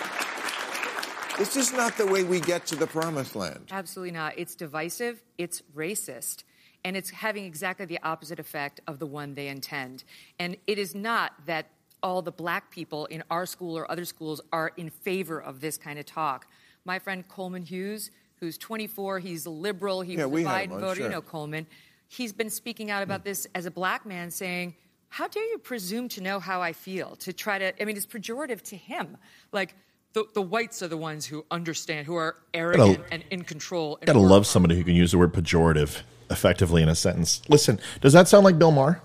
[1.38, 3.68] this is not the way we get to the promised land.
[3.70, 4.34] Absolutely not.
[4.36, 6.44] It's divisive, it's racist,
[6.84, 10.04] and it's having exactly the opposite effect of the one they intend.
[10.38, 11.66] And it is not that
[12.02, 15.78] all the black people in our school or other schools are in favor of this
[15.78, 16.46] kind of talk.
[16.84, 20.96] My friend Coleman Hughes, who's 24, he's a liberal, he yeah, was a Biden voter,
[20.96, 21.04] sure.
[21.04, 21.66] you know Coleman.
[22.08, 24.74] He's been speaking out about this as a black man, saying,
[25.08, 27.16] How dare you presume to know how I feel?
[27.16, 29.16] To try to, I mean, it's pejorative to him.
[29.52, 29.74] Like,
[30.12, 33.98] the, the whites are the ones who understand, who are arrogant gotta, and in control.
[34.04, 37.42] Gotta love somebody who can use the word pejorative effectively in a sentence.
[37.48, 39.02] Listen, does that sound like Bill Maher?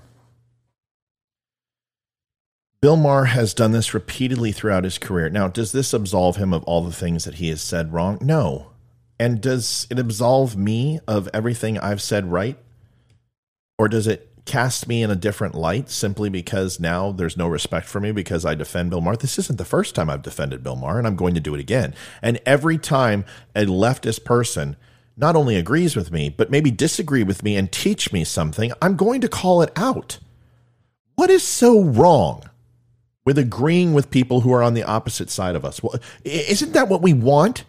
[2.81, 5.29] Bill Maher has done this repeatedly throughout his career.
[5.29, 8.19] Now, does this absolve him of all the things that he has said wrong?
[8.21, 8.71] No.
[9.19, 12.57] And does it absolve me of everything I've said right?
[13.79, 17.87] Or does it cast me in a different light simply because now there's no respect
[17.87, 19.17] for me because I defend Bill Maher.
[19.17, 21.59] This isn't the first time I've defended Bill Maher, and I'm going to do it
[21.59, 21.93] again.
[22.21, 24.77] And every time a leftist person
[25.17, 28.95] not only agrees with me, but maybe disagree with me and teach me something, I'm
[28.95, 30.19] going to call it out.
[31.15, 32.43] What is so wrong
[33.25, 35.81] with agreeing with people who are on the opposite side of us?
[35.81, 37.65] Well, isn't that what we want?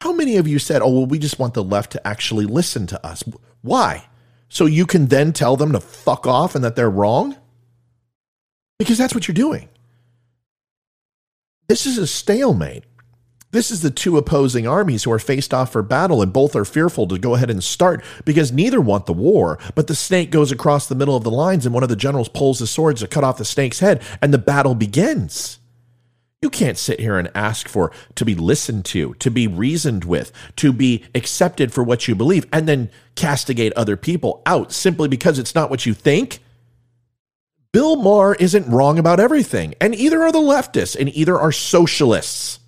[0.00, 2.86] How many of you said, oh, well, we just want the left to actually listen
[2.88, 3.22] to us?
[3.62, 4.06] Why?
[4.48, 7.36] So you can then tell them to fuck off and that they're wrong?
[8.78, 9.68] Because that's what you're doing.
[11.68, 12.84] This is a stalemate.
[13.50, 16.66] This is the two opposing armies who are faced off for battle, and both are
[16.66, 19.58] fearful to go ahead and start because neither want the war.
[19.74, 22.28] But the snake goes across the middle of the lines, and one of the generals
[22.28, 25.58] pulls the swords to cut off the snake's head, and the battle begins.
[26.40, 30.30] You can't sit here and ask for to be listened to, to be reasoned with,
[30.56, 35.38] to be accepted for what you believe, and then castigate other people out simply because
[35.38, 36.38] it's not what you think.
[37.72, 42.60] Bill Maher isn't wrong about everything, and either are the leftists, and either are socialists.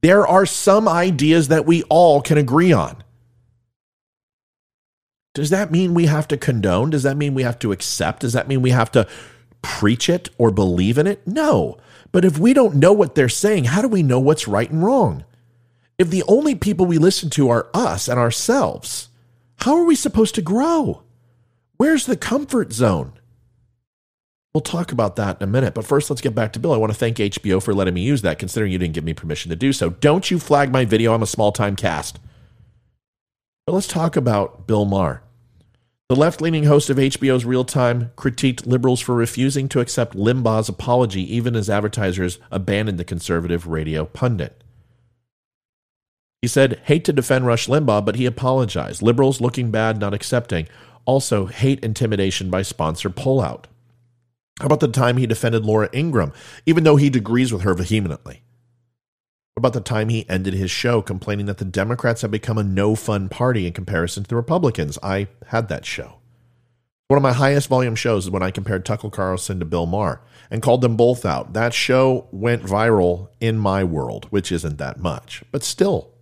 [0.00, 3.04] There are some ideas that we all can agree on.
[5.34, 6.90] Does that mean we have to condone?
[6.90, 8.20] Does that mean we have to accept?
[8.20, 9.06] Does that mean we have to
[9.60, 11.26] preach it or believe in it?
[11.26, 11.78] No.
[12.12, 14.84] But if we don't know what they're saying, how do we know what's right and
[14.84, 15.24] wrong?
[15.98, 19.08] If the only people we listen to are us and ourselves,
[19.58, 21.02] how are we supposed to grow?
[21.78, 23.14] Where's the comfort zone?
[24.54, 25.72] We'll talk about that in a minute.
[25.72, 26.74] But first, let's get back to Bill.
[26.74, 29.14] I want to thank HBO for letting me use that, considering you didn't give me
[29.14, 29.90] permission to do so.
[29.90, 31.14] Don't you flag my video.
[31.14, 32.20] I'm a small time cast.
[33.66, 35.22] But let's talk about Bill Maher.
[36.08, 40.68] The left leaning host of HBO's Real Time critiqued liberals for refusing to accept Limbaugh's
[40.68, 44.62] apology, even as advertisers abandoned the conservative radio pundit.
[46.42, 49.00] He said, Hate to defend Rush Limbaugh, but he apologized.
[49.00, 50.68] Liberals looking bad, not accepting.
[51.04, 53.64] Also, hate intimidation by sponsor pullout.
[54.60, 56.32] How about the time he defended Laura Ingraham,
[56.66, 58.42] even though he agrees with her vehemently?
[59.54, 62.94] About the time he ended his show complaining that the Democrats have become a no
[62.94, 64.98] fun party in comparison to the Republicans?
[65.02, 66.20] I had that show.
[67.08, 70.22] One of my highest volume shows is when I compared Tucker Carlson to Bill Maher
[70.50, 71.52] and called them both out.
[71.52, 76.12] That show went viral in my world, which isn't that much, but still,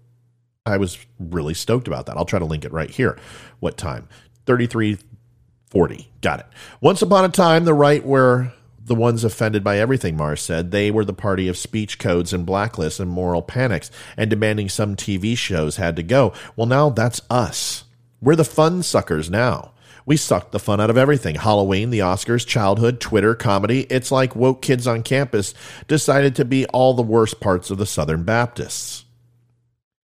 [0.67, 2.17] I was really stoked about that.
[2.17, 3.17] I'll try to link it right here.
[3.61, 4.09] What time?
[4.47, 6.11] 3340.
[6.21, 6.47] Got it.
[6.81, 8.53] Once upon a time, the right were
[8.91, 10.73] the ones offended by everything, Maher said.
[10.73, 14.97] They were the party of speech codes and blacklists and moral panics and demanding some
[14.97, 16.33] TV shows had to go.
[16.57, 17.85] Well, now that's us.
[18.21, 19.75] We're the fun suckers now.
[20.07, 23.83] We sucked the fun out of everything Halloween, the Oscars, childhood, Twitter, comedy.
[23.83, 25.55] It's like woke kids on campus
[25.87, 29.05] decided to be all the worst parts of the Southern Baptists.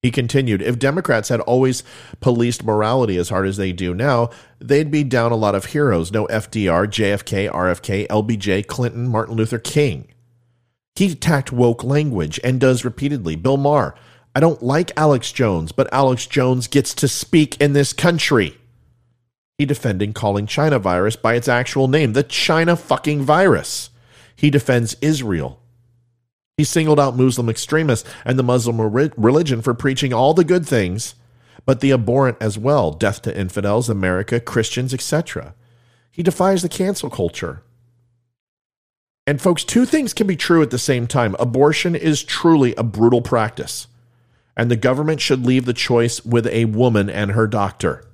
[0.02, 1.84] He continued, if Democrats had always
[2.20, 6.10] policed morality as hard as they do now, they'd be down a lot of heroes.
[6.10, 10.08] No FDR, JFK, RFK, LBJ, Clinton, Martin Luther King.
[10.96, 13.36] He attacked woke language and does repeatedly.
[13.36, 13.94] Bill Maher,
[14.34, 18.58] I don't like Alex Jones, but Alex Jones gets to speak in this country.
[19.56, 23.90] He defended calling China virus by its actual name, the China fucking virus.
[24.34, 25.61] He defends Israel
[26.56, 31.14] he singled out Muslim extremists and the Muslim religion for preaching all the good things,
[31.64, 35.54] but the abhorrent as well death to infidels, America, Christians, etc.
[36.10, 37.62] He defies the cancel culture.
[39.26, 41.36] And, folks, two things can be true at the same time.
[41.38, 43.86] Abortion is truly a brutal practice,
[44.56, 48.04] and the government should leave the choice with a woman and her doctor.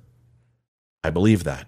[1.03, 1.67] I believe that.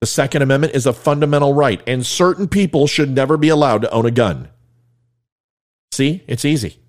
[0.00, 3.90] The Second Amendment is a fundamental right, and certain people should never be allowed to
[3.90, 4.48] own a gun.
[5.94, 6.80] See, it's easy.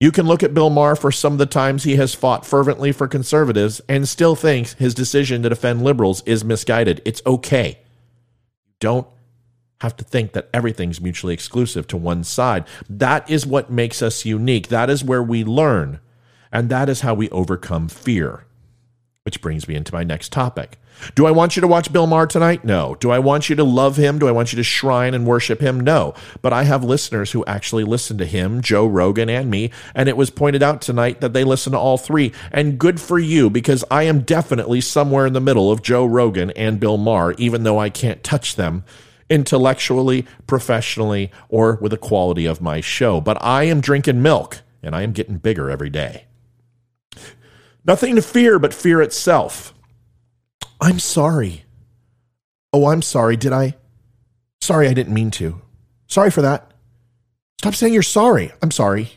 [0.00, 2.90] You can look at Bill Maher for some of the times he has fought fervently
[2.90, 7.02] for conservatives and still think his decision to defend liberals is misguided.
[7.04, 7.80] It's okay.
[8.80, 9.06] Don't
[9.82, 12.64] have to think that everything's mutually exclusive to one side.
[12.88, 14.68] That is what makes us unique.
[14.68, 16.00] That is where we learn.
[16.50, 18.46] And that is how we overcome fear.
[19.28, 20.78] Which brings me into my next topic.
[21.14, 22.64] Do I want you to watch Bill Maher tonight?
[22.64, 22.94] No.
[22.94, 24.18] Do I want you to love him?
[24.18, 25.80] Do I want you to shrine and worship him?
[25.80, 26.14] No.
[26.40, 30.16] But I have listeners who actually listen to him, Joe Rogan, and me, and it
[30.16, 32.32] was pointed out tonight that they listen to all three.
[32.50, 36.50] And good for you, because I am definitely somewhere in the middle of Joe Rogan
[36.52, 38.82] and Bill Maher, even though I can't touch them
[39.28, 43.20] intellectually, professionally, or with the quality of my show.
[43.20, 46.27] But I am drinking milk, and I am getting bigger every day.
[47.88, 49.72] Nothing to fear but fear itself.
[50.78, 51.64] I'm sorry.
[52.70, 53.34] Oh, I'm sorry.
[53.34, 53.76] Did I?
[54.60, 55.62] Sorry, I didn't mean to.
[56.06, 56.70] Sorry for that.
[57.58, 58.52] Stop saying you're sorry.
[58.60, 59.12] I'm sorry.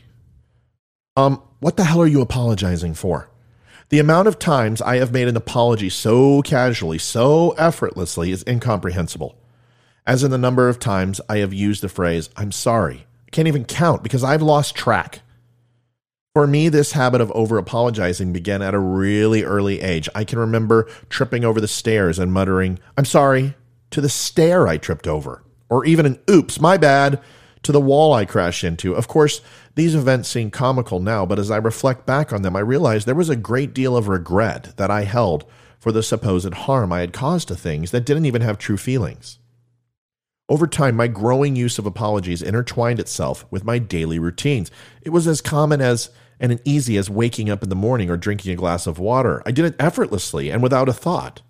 [1.18, 3.28] Um, what the hell are you apologizing for?
[3.90, 9.36] The amount of times I have made an apology so casually, so effortlessly is incomprehensible.
[10.06, 13.06] As in the number of times I have used the phrase, I'm sorry.
[13.26, 15.20] I can't even count because I've lost track.
[16.34, 20.08] For me, this habit of over apologizing began at a really early age.
[20.14, 23.54] I can remember tripping over the stairs and muttering, I'm sorry,
[23.90, 27.20] to the stair I tripped over, or even an oops, my bad,
[27.64, 28.94] to the wall I crashed into.
[28.94, 29.42] Of course,
[29.74, 33.14] these events seem comical now, but as I reflect back on them, I realize there
[33.14, 35.44] was a great deal of regret that I held
[35.78, 39.38] for the supposed harm I had caused to things that didn't even have true feelings.
[40.48, 44.70] Over time, my growing use of apologies intertwined itself with my daily routines.
[45.02, 46.10] It was as common as
[46.42, 49.42] and easy as waking up in the morning or drinking a glass of water.
[49.46, 51.40] I did it effortlessly and without a thought.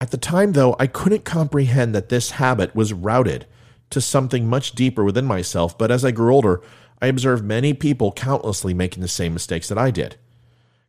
[0.00, 3.46] At the time, though, I couldn't comprehend that this habit was routed
[3.90, 6.62] to something much deeper within myself, but as I grew older,
[7.02, 10.16] I observed many people countlessly making the same mistakes that I did.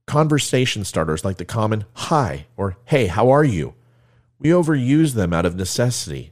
[0.06, 3.74] Conversation starters like the common hi or hey, how are you?
[4.40, 6.32] We overuse them out of necessity.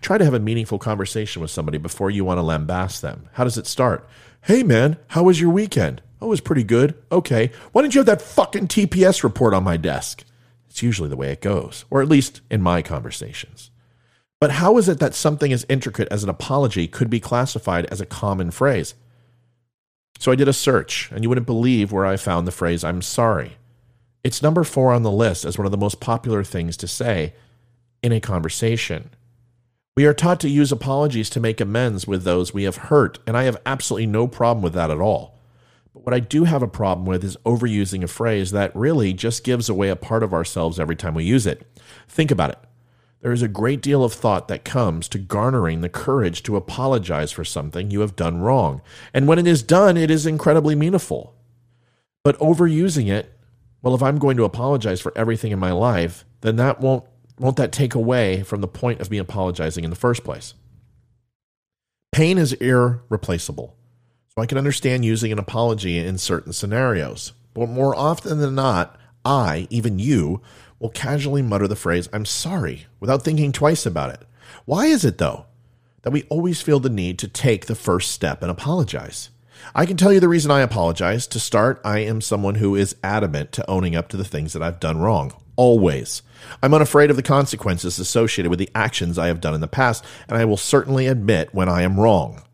[0.00, 3.28] Try to have a meaningful conversation with somebody before you want to lambast them.
[3.32, 4.08] How does it start?
[4.44, 6.00] Hey man, how was your weekend?
[6.20, 6.94] Oh, it was pretty good.
[7.12, 7.50] Okay.
[7.72, 10.24] Why didn't you have that fucking TPS report on my desk?
[10.68, 13.70] It's usually the way it goes, or at least in my conversations.
[14.40, 18.00] But how is it that something as intricate as an apology could be classified as
[18.00, 18.94] a common phrase?
[20.18, 23.02] So I did a search, and you wouldn't believe where I found the phrase, I'm
[23.02, 23.56] sorry.
[24.24, 27.34] It's number four on the list as one of the most popular things to say
[28.02, 29.10] in a conversation.
[30.00, 33.36] We are taught to use apologies to make amends with those we have hurt, and
[33.36, 35.38] I have absolutely no problem with that at all.
[35.92, 39.44] But what I do have a problem with is overusing a phrase that really just
[39.44, 41.66] gives away a part of ourselves every time we use it.
[42.08, 42.58] Think about it.
[43.20, 47.30] There is a great deal of thought that comes to garnering the courage to apologize
[47.30, 48.80] for something you have done wrong.
[49.12, 51.34] And when it is done, it is incredibly meaningful.
[52.24, 53.38] But overusing it,
[53.82, 57.04] well, if I'm going to apologize for everything in my life, then that won't
[57.40, 60.54] won't that take away from the point of me apologizing in the first place?
[62.12, 63.76] Pain is irreplaceable.
[64.28, 67.32] So I can understand using an apology in certain scenarios.
[67.54, 70.40] But more often than not, I, even you,
[70.78, 74.22] will casually mutter the phrase, I'm sorry, without thinking twice about it.
[74.66, 75.46] Why is it, though,
[76.02, 79.30] that we always feel the need to take the first step and apologize?
[79.74, 81.26] I can tell you the reason I apologize.
[81.28, 84.62] To start, I am someone who is adamant to owning up to the things that
[84.62, 85.32] I've done wrong.
[85.60, 86.22] Always.
[86.62, 90.02] I'm unafraid of the consequences associated with the actions I have done in the past,
[90.26, 92.44] and I will certainly admit when I am wrong.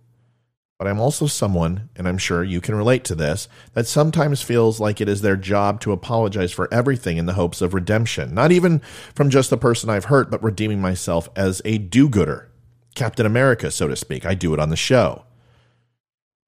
[0.77, 4.81] But I'm also someone, and I'm sure you can relate to this, that sometimes feels
[4.81, 8.35] like it is their job to apologize for everything in the hopes of redemption.
[8.35, 8.81] Not even
[9.15, 12.51] from just the person I've hurt, but redeeming myself as a do gooder.
[12.97, 14.27] Captain America, so to speak.
[14.27, 15.26] I do it on the show.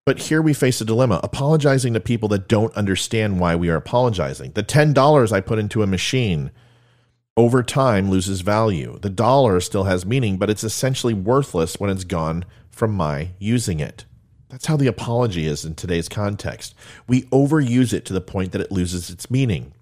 [0.09, 3.77] But here we face a dilemma apologizing to people that don't understand why we are
[3.77, 4.53] apologizing.
[4.53, 6.51] The $10 I put into a machine
[7.37, 8.99] over time loses value.
[9.03, 13.81] The dollar still has meaning, but it's essentially worthless when it's gone from my using
[13.81, 14.07] it.
[14.49, 16.75] That's how the apology is in today's context.
[17.07, 19.75] We overuse it to the point that it loses its meaning.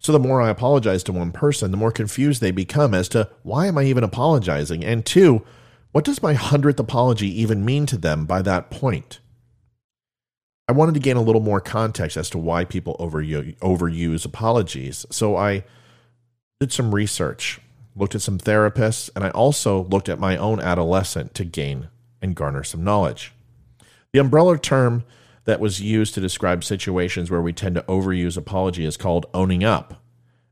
[0.00, 3.30] So the more I apologize to one person, the more confused they become as to
[3.44, 4.84] why am I even apologizing?
[4.84, 5.44] And two,
[5.92, 9.20] what does my hundredth apology even mean to them by that point?
[10.68, 15.06] I wanted to gain a little more context as to why people overuse, overuse apologies.
[15.10, 15.64] So I
[16.60, 17.58] did some research,
[17.96, 21.88] looked at some therapists, and I also looked at my own adolescent to gain
[22.20, 23.32] and garner some knowledge.
[24.12, 25.04] The umbrella term
[25.44, 29.64] that was used to describe situations where we tend to overuse apology is called owning
[29.64, 30.02] up.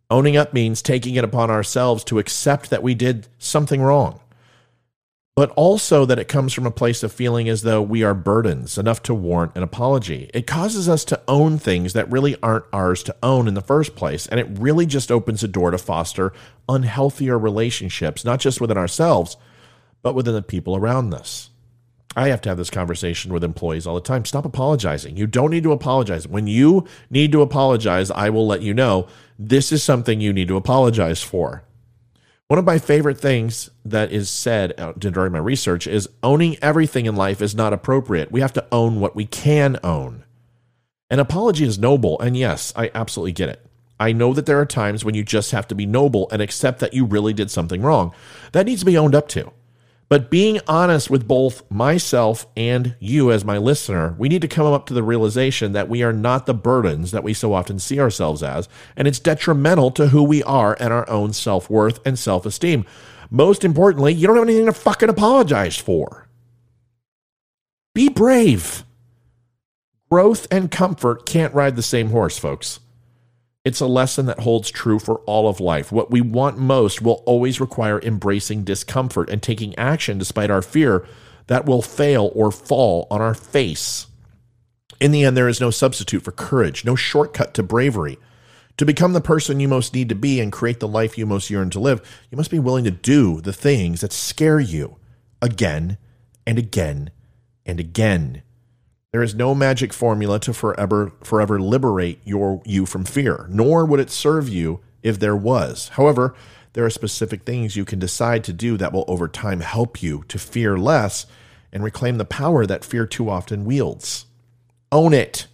[0.09, 4.21] Owning up means taking it upon ourselves to accept that we did something wrong,
[5.37, 8.79] but also that it comes from a place of feeling as though we are burdens
[8.79, 10.31] enough to warrant an apology.
[10.33, 13.95] It causes us to own things that really aren't ours to own in the first
[13.95, 16.33] place, and it really just opens a door to foster
[16.71, 19.37] unhealthier relationships, not just within ourselves,
[20.01, 21.51] but within the people around us.
[22.17, 24.25] I have to have this conversation with employees all the time.
[24.25, 25.19] Stop apologizing.
[25.19, 26.27] You don't need to apologize.
[26.27, 29.07] When you need to apologize, I will let you know
[29.39, 31.63] this is something you need to apologize for.
[32.49, 37.07] One of my favorite things that is said uh, during my research is owning everything
[37.07, 38.31] in life is not appropriate.
[38.31, 40.23] We have to own what we can own.
[41.11, 43.67] An apology is noble, and yes, I absolutely get it.
[43.99, 46.79] I know that there are times when you just have to be noble and accept
[46.79, 48.15] that you really did something wrong.
[48.53, 49.51] That needs to be owned up to.
[50.09, 54.67] But being honest with both myself and you as my listener, we need to come
[54.67, 57.99] up to the realization that we are not the burdens that we so often see
[57.99, 62.19] ourselves as, and it's detrimental to who we are and our own self worth and
[62.19, 62.85] self esteem.
[63.31, 66.29] Most importantly, you don't have anything to fucking apologize for.
[67.93, 68.85] Be brave.
[70.09, 72.79] Growth and comfort can't ride the same horse, folks.
[73.67, 75.91] It's a lesson that holds true for all of life.
[75.91, 81.05] What we want most will always require embracing discomfort and taking action despite our fear
[81.49, 84.07] that will fail or fall on our face.
[85.01, 88.19] In the end, there is no substitute for courage, no shortcut to bravery.
[88.77, 91.51] To become the person you most need to be and create the life you most
[91.51, 92.01] yearn to live,
[92.31, 94.95] you must be willing to do the things that scare you
[95.43, 95.99] again
[96.47, 97.11] and again
[97.67, 98.43] and again.
[99.17, 103.99] There is no magic formula to forever forever liberate your you from fear, nor would
[103.99, 105.89] it serve you if there was.
[105.95, 106.35] However,
[106.75, 110.25] there are specific things you can decide to do that will over time help you
[110.29, 111.25] to fear less
[111.73, 114.27] and reclaim the power that fear too often wields.
[114.93, 115.47] Own it.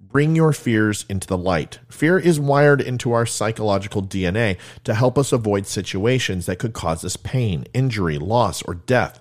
[0.00, 1.80] Bring your fears into the light.
[1.90, 7.04] Fear is wired into our psychological DNA to help us avoid situations that could cause
[7.04, 9.20] us pain, injury, loss, or death.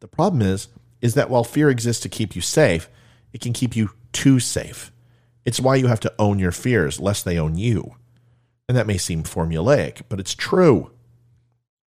[0.00, 0.68] The problem is
[1.00, 2.90] is that while fear exists to keep you safe,
[3.34, 4.92] it can keep you too safe.
[5.44, 7.96] It's why you have to own your fears, lest they own you.
[8.68, 10.92] And that may seem formulaic, but it's true.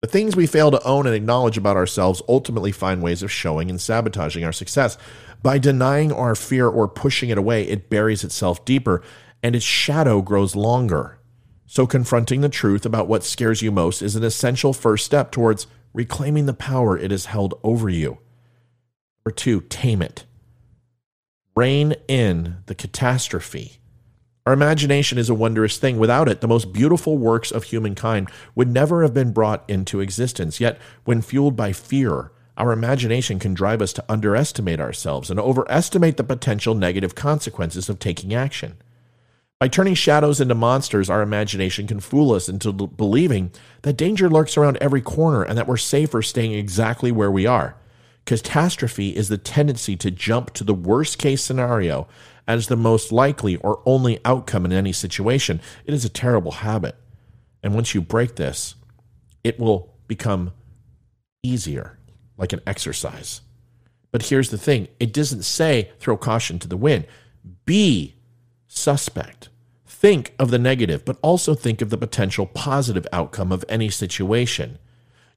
[0.03, 3.71] The things we fail to own and acknowledge about ourselves ultimately find ways of showing
[3.71, 4.99] and sabotaging our success.
[5.43, 9.03] By denying our fear or pushing it away, it buries itself deeper
[9.43, 11.19] and its shadow grows longer.
[11.67, 15.67] So, confronting the truth about what scares you most is an essential first step towards
[15.93, 18.19] reclaiming the power it has held over you.
[19.25, 20.25] Number two, tame it
[21.57, 23.79] rein in the catastrophe.
[24.45, 25.99] Our imagination is a wondrous thing.
[25.99, 30.61] Without it, the most beautiful works of humankind would never have been brought into existence.
[30.61, 36.17] Yet, when fueled by fear, our imagination can drive us to underestimate ourselves and overestimate
[36.17, 38.77] the potential negative consequences of taking action.
[39.59, 43.51] By turning shadows into monsters, our imagination can fool us into believing
[43.83, 47.75] that danger lurks around every corner and that we're safer staying exactly where we are.
[48.27, 52.09] Catastrophe is the tendency to jump to the worst case scenario
[52.47, 55.61] as the most likely or only outcome in any situation.
[55.85, 56.97] It is a terrible habit.
[57.62, 58.74] And once you break this,
[59.45, 60.53] it will become
[61.43, 61.99] easier,
[62.37, 63.43] like an exercise.
[64.11, 67.07] But here's the thing it doesn't say throw caution to the wind.
[67.64, 68.16] Be
[68.66, 69.51] suspect.
[69.85, 74.79] Think of the negative, but also think of the potential positive outcome of any situation.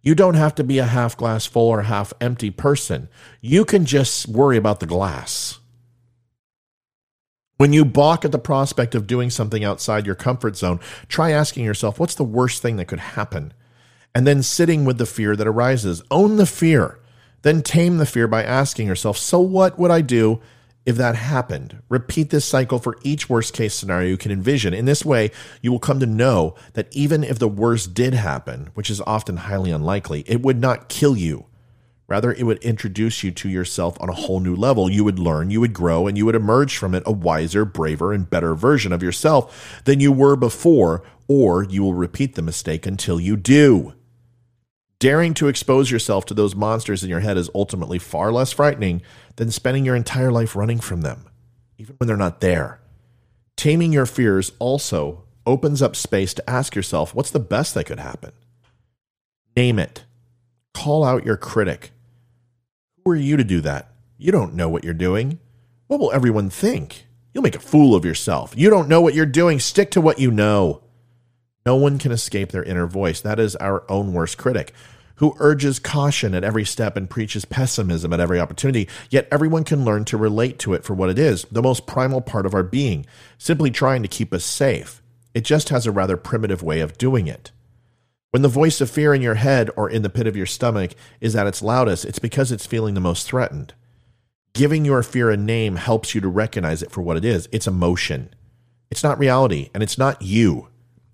[0.01, 3.09] You don't have to be a half glass full or half empty person.
[3.41, 5.59] You can just worry about the glass.
[7.57, 10.79] When you balk at the prospect of doing something outside your comfort zone,
[11.09, 13.53] try asking yourself, what's the worst thing that could happen?
[14.15, 16.01] And then sitting with the fear that arises.
[16.09, 16.99] Own the fear.
[17.41, 20.39] Then tame the fear by asking yourself, so what would I do
[20.89, 21.81] if that happened.
[21.87, 24.73] Repeat this cycle for each worst case scenario you can envision.
[24.73, 25.29] In this way,
[25.61, 29.37] you will come to know that even if the worst did happen, which is often
[29.37, 31.45] highly unlikely, it would not kill you.
[32.07, 34.89] Rather, it would introduce you to yourself on a whole new level.
[34.89, 38.11] You would learn, you would grow, and you would emerge from it a wiser, braver,
[38.11, 42.87] and better version of yourself than you were before, or you will repeat the mistake
[42.87, 43.93] until you do.
[44.99, 49.01] Daring to expose yourself to those monsters in your head is ultimately far less frightening
[49.37, 51.25] than spending your entire life running from them,
[51.77, 52.81] even when they're not there.
[53.55, 57.99] Taming your fears also opens up space to ask yourself what's the best that could
[57.99, 58.33] happen?
[59.55, 60.03] Name it.
[60.73, 61.91] Call out your critic.
[62.97, 63.93] Who are you to do that?
[64.17, 65.39] You don't know what you're doing.
[65.87, 67.05] What will everyone think?
[67.33, 68.53] You'll make a fool of yourself.
[68.57, 69.59] You don't know what you're doing.
[69.59, 70.81] Stick to what you know.
[71.65, 73.21] No one can escape their inner voice.
[73.21, 74.73] That is our own worst critic
[75.19, 79.83] who urges caution at every step and preaches pessimism at every opportunity, yet everyone can
[79.83, 82.63] learn to relate to it for what it is the most primal part of our
[82.63, 83.05] being,
[83.37, 85.01] simply trying to keep us safe.
[85.33, 87.51] It just has a rather primitive way of doing it.
[88.31, 90.91] When the voice of fear in your head or in the pit of your stomach
[91.19, 93.73] is at its loudest, it's because it's feeling the most threatened.
[94.53, 97.67] Giving your fear a name helps you to recognize it for what it is it's
[97.67, 98.33] emotion.
[98.89, 100.69] It's not reality, and it's not you.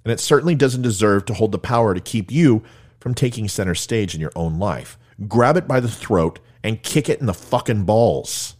[0.06, 2.64] And it certainly doesn't deserve to hold the power to keep you
[3.00, 4.98] from taking center stage in your own life.
[5.28, 8.56] Grab it by the throat and kick it in the fucking balls.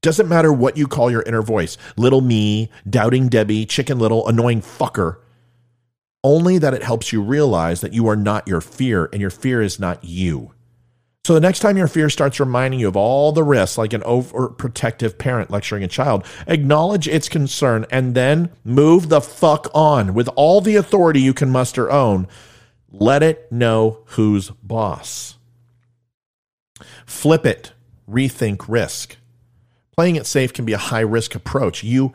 [0.00, 4.60] Doesn't matter what you call your inner voice little me, doubting Debbie, chicken little, annoying
[4.60, 5.16] fucker.
[6.22, 9.62] Only that it helps you realize that you are not your fear and your fear
[9.62, 10.52] is not you.
[11.28, 14.00] So the next time your fear starts reminding you of all the risks, like an
[14.00, 20.30] overprotective parent lecturing a child, acknowledge its concern and then move the fuck on with
[20.36, 22.28] all the authority you can muster own.
[22.90, 25.36] Let it know who's boss.
[27.04, 27.72] Flip it.
[28.10, 29.18] Rethink risk.
[29.94, 31.84] Playing it safe can be a high risk approach.
[31.84, 32.14] You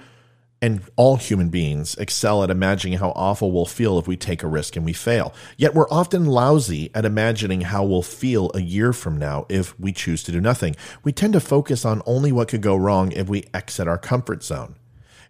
[0.64, 4.48] and all human beings excel at imagining how awful we'll feel if we take a
[4.48, 5.34] risk and we fail.
[5.58, 9.92] Yet we're often lousy at imagining how we'll feel a year from now if we
[9.92, 10.78] choose to do nothing.
[11.04, 14.42] We tend to focus on only what could go wrong if we exit our comfort
[14.42, 14.76] zone.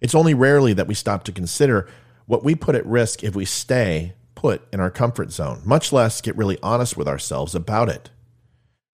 [0.02, 1.90] It's only rarely that we stop to consider
[2.28, 6.22] what we put at risk if we stay put in our comfort zone, much less
[6.22, 8.12] get really honest with ourselves about it.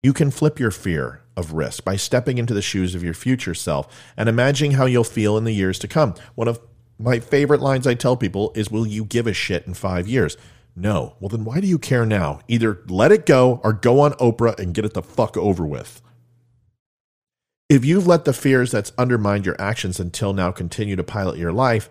[0.02, 3.56] You can flip your fear of risk by stepping into the shoes of your future
[3.56, 6.14] self and imagining how you'll feel in the years to come.
[6.36, 6.60] One of
[7.00, 10.38] my favorite lines I tell people is Will you give a shit in five years?
[10.76, 11.16] No.
[11.20, 12.42] Well, then why do you care now?
[12.48, 16.02] Either let it go or go on Oprah and get it the fuck over with.
[17.70, 21.52] If you've let the fears that's undermined your actions until now continue to pilot your
[21.52, 21.90] life,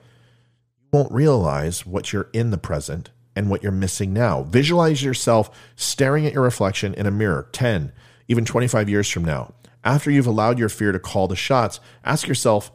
[0.80, 4.42] you won't realize what you're in the present and what you're missing now.
[4.42, 7.92] Visualize yourself staring at your reflection in a mirror 10,
[8.28, 9.54] even 25 years from now.
[9.82, 12.70] After you've allowed your fear to call the shots, ask yourself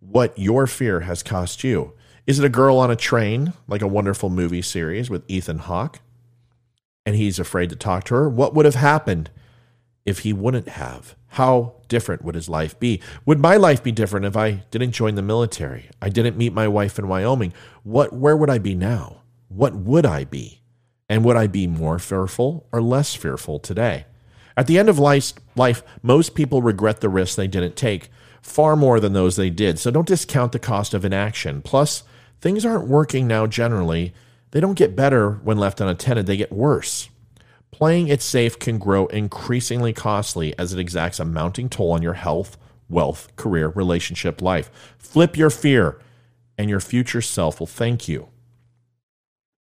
[0.00, 1.92] what your fear has cost you.
[2.26, 6.00] Is it a girl on a train, like a wonderful movie series with Ethan Hawke?
[7.04, 8.28] And he's afraid to talk to her.
[8.28, 9.30] What would have happened
[10.04, 11.14] if he wouldn't have?
[11.28, 13.00] How different would his life be?
[13.26, 15.90] Would my life be different if I didn't join the military?
[16.00, 17.52] I didn't meet my wife in Wyoming.
[17.82, 19.22] What where would I be now?
[19.48, 20.62] What would I be?
[21.08, 24.06] And would I be more fearful or less fearful today?
[24.56, 28.76] At the end of life, life, most people regret the risks they didn't take far
[28.76, 29.78] more than those they did.
[29.78, 31.62] So don't discount the cost of inaction.
[31.62, 32.04] Plus,
[32.40, 34.14] things aren't working now generally.
[34.52, 37.10] They don't get better when left unattended, they get worse.
[37.70, 42.14] Playing it safe can grow increasingly costly as it exacts a mounting toll on your
[42.14, 42.56] health,
[42.88, 44.70] wealth, career, relationship, life.
[44.96, 46.00] Flip your fear,
[46.56, 48.28] and your future self will thank you.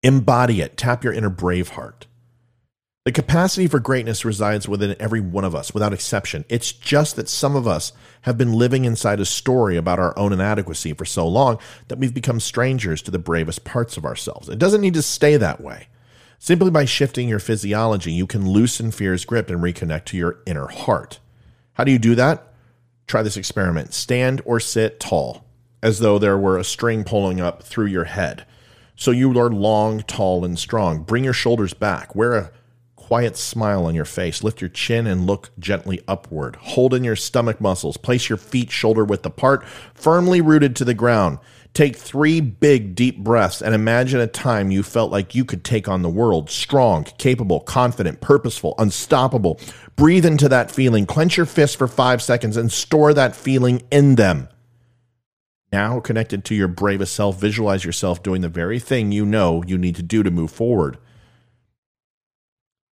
[0.03, 0.77] Embody it.
[0.77, 2.07] Tap your inner brave heart.
[3.05, 6.47] The capacity for greatness resides within every one of us, without exception.
[6.49, 7.93] It's just that some of us
[8.23, 12.15] have been living inside a story about our own inadequacy for so long that we've
[12.15, 14.49] become strangers to the bravest parts of ourselves.
[14.49, 15.89] It doesn't need to stay that way.
[16.39, 20.69] Simply by shifting your physiology, you can loosen fear's grip and reconnect to your inner
[20.69, 21.21] heart.
[21.75, 22.55] How do you do that?
[23.07, 23.93] Try this experiment.
[23.93, 25.45] Stand or sit tall,
[25.83, 28.47] as though there were a string pulling up through your head.
[28.97, 31.03] So you are long, tall, and strong.
[31.03, 32.15] Bring your shoulders back.
[32.15, 32.51] Wear a
[33.07, 34.43] quiet smile on your face.
[34.43, 36.57] Lift your chin and look gently upward.
[36.57, 37.99] Hold in your stomach muscles.
[37.99, 41.39] Place your feet shoulder width apart, firmly rooted to the ground.
[41.75, 45.87] Take three big, deep breaths and imagine a time you felt like you could take
[45.87, 49.61] on the world strong, capable, confident, purposeful, unstoppable.
[49.97, 51.05] Breathe into that feeling.
[51.05, 54.49] Clench your fists for five seconds and store that feeling in them.
[55.71, 59.77] Now, connected to your bravest self, visualize yourself doing the very thing you know you
[59.77, 60.97] need to do to move forward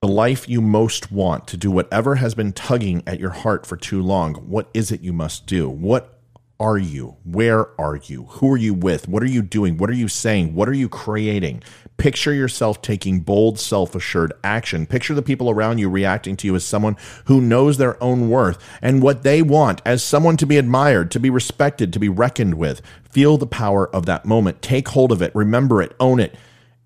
[0.02, 3.78] the life you most want, to do whatever has been tugging at your heart for
[3.78, 4.34] too long.
[4.34, 5.70] What is it you must do?
[5.70, 6.18] What
[6.60, 7.18] are you?
[7.24, 8.24] Where are you?
[8.24, 9.08] Who are you with?
[9.08, 9.78] What are you doing?
[9.78, 10.56] What are you saying?
[10.56, 11.62] What are you creating?
[11.97, 14.88] Picture yourself taking bold, self assured action.
[14.88, 18.58] Picture the people around you reacting to you as someone who knows their own worth
[18.82, 22.56] and what they want as someone to be admired, to be respected, to be reckoned
[22.56, 22.82] with.
[23.12, 24.64] Feel the power of that moment.
[24.64, 26.36] Take hold of it, remember it, own it,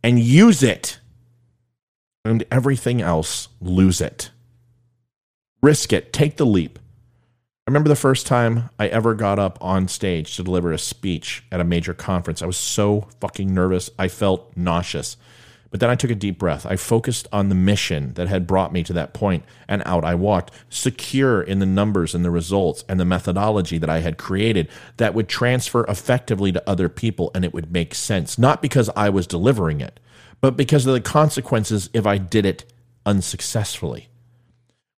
[0.03, 0.99] and use it
[2.25, 4.31] and everything else, lose it.
[5.61, 6.79] Risk it, take the leap.
[7.67, 11.43] I remember the first time I ever got up on stage to deliver a speech
[11.51, 12.41] at a major conference.
[12.41, 13.89] I was so fucking nervous.
[13.97, 15.17] I felt nauseous.
[15.71, 16.65] But then I took a deep breath.
[16.65, 20.15] I focused on the mission that had brought me to that point, and out I
[20.15, 24.69] walked, secure in the numbers and the results and the methodology that I had created
[24.97, 28.37] that would transfer effectively to other people and it would make sense.
[28.37, 29.99] Not because I was delivering it,
[30.45, 32.71] but because of the consequences if I did it
[33.03, 34.09] unsuccessfully.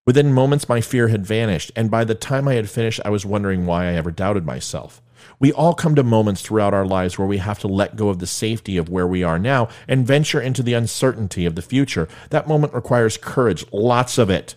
[0.06, 3.24] Within moments, my fear had vanished, and by the time I had finished, I was
[3.24, 5.00] wondering why I ever doubted myself.
[5.40, 8.18] We all come to moments throughout our lives where we have to let go of
[8.18, 12.08] the safety of where we are now and venture into the uncertainty of the future.
[12.28, 14.54] That moment requires courage, lots of it.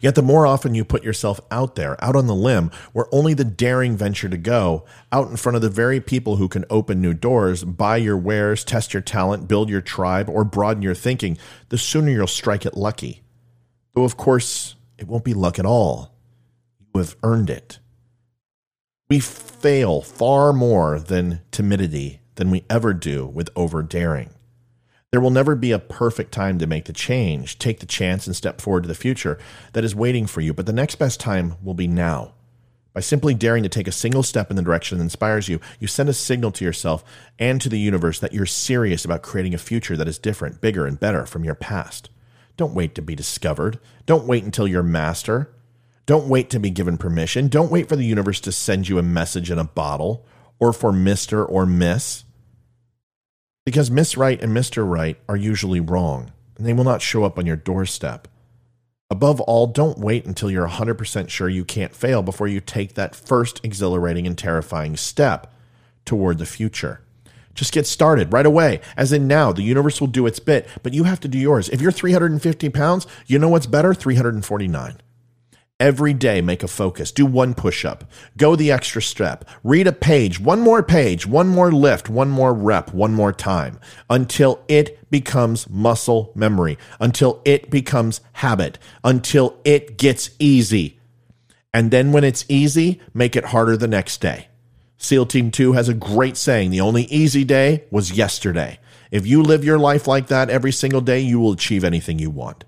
[0.00, 3.34] Yet the more often you put yourself out there, out on the limb, where only
[3.34, 7.00] the daring venture to go, out in front of the very people who can open
[7.00, 11.38] new doors, buy your wares, test your talent, build your tribe, or broaden your thinking,
[11.68, 13.22] the sooner you'll strike it lucky.
[13.94, 16.14] Though, of course, it won't be luck at all.
[16.80, 17.78] You have earned it.
[19.08, 24.30] We fail far more than timidity than we ever do with over daring.
[25.12, 28.34] There will never be a perfect time to make the change, take the chance, and
[28.34, 29.38] step forward to the future
[29.72, 32.34] that is waiting for you, but the next best time will be now.
[32.92, 35.86] By simply daring to take a single step in the direction that inspires you, you
[35.86, 37.04] send a signal to yourself
[37.38, 40.86] and to the universe that you're serious about creating a future that is different, bigger,
[40.86, 42.08] and better from your past.
[42.56, 43.78] Don't wait to be discovered.
[44.06, 45.54] Don't wait until you're master.
[46.06, 47.48] Don't wait to be given permission.
[47.48, 50.26] Don't wait for the universe to send you a message in a bottle
[50.58, 51.48] or for Mr.
[51.48, 52.24] or Miss.
[53.66, 54.88] Because Miss Right and Mr.
[54.88, 58.28] Right are usually wrong, and they will not show up on your doorstep.
[59.10, 63.16] Above all, don't wait until you're 100% sure you can't fail before you take that
[63.16, 65.52] first exhilarating and terrifying step
[66.04, 67.00] toward the future.
[67.54, 68.80] Just get started right away.
[68.96, 71.68] As in now, the universe will do its bit, but you have to do yours.
[71.68, 73.94] If you're 350 pounds, you know what's better?
[73.94, 74.98] 349.
[75.78, 77.12] Every day, make a focus.
[77.12, 78.04] Do one push up.
[78.38, 79.44] Go the extra step.
[79.62, 83.78] Read a page, one more page, one more lift, one more rep, one more time
[84.08, 90.98] until it becomes muscle memory, until it becomes habit, until it gets easy.
[91.74, 94.48] And then when it's easy, make it harder the next day.
[94.96, 98.78] SEAL Team 2 has a great saying the only easy day was yesterday.
[99.10, 102.30] If you live your life like that every single day, you will achieve anything you
[102.30, 102.64] want.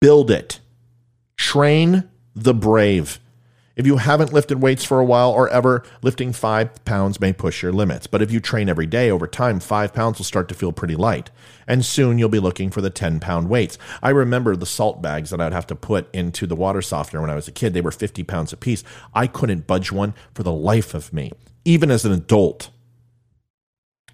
[0.00, 0.60] Build it.
[1.38, 3.20] Train the brave.
[3.74, 7.62] If you haven't lifted weights for a while or ever, lifting five pounds may push
[7.62, 8.08] your limits.
[8.08, 10.96] But if you train every day, over time, five pounds will start to feel pretty
[10.96, 11.30] light.
[11.66, 13.78] And soon you'll be looking for the 10 pound weights.
[14.02, 17.30] I remember the salt bags that I'd have to put into the water softener when
[17.30, 17.72] I was a kid.
[17.72, 18.82] They were 50 pounds apiece.
[19.14, 21.30] I couldn't budge one for the life of me,
[21.64, 22.70] even as an adult.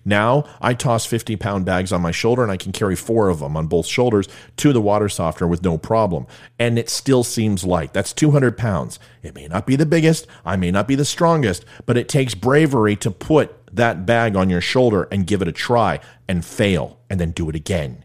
[0.05, 3.41] Now I toss 50 pound bags on my shoulder and I can carry four of
[3.41, 4.29] them on both shoulders
[4.59, 6.27] to the water softener with no problem.
[6.59, 7.95] And it still seems light.
[7.95, 8.99] That's 200 pounds.
[9.23, 12.35] It may not be the biggest, I may not be the strongest, but it takes
[12.35, 16.99] bravery to put that bag on your shoulder and give it a try and fail
[17.09, 18.05] and then do it again.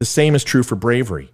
[0.00, 1.30] The same is true for bravery.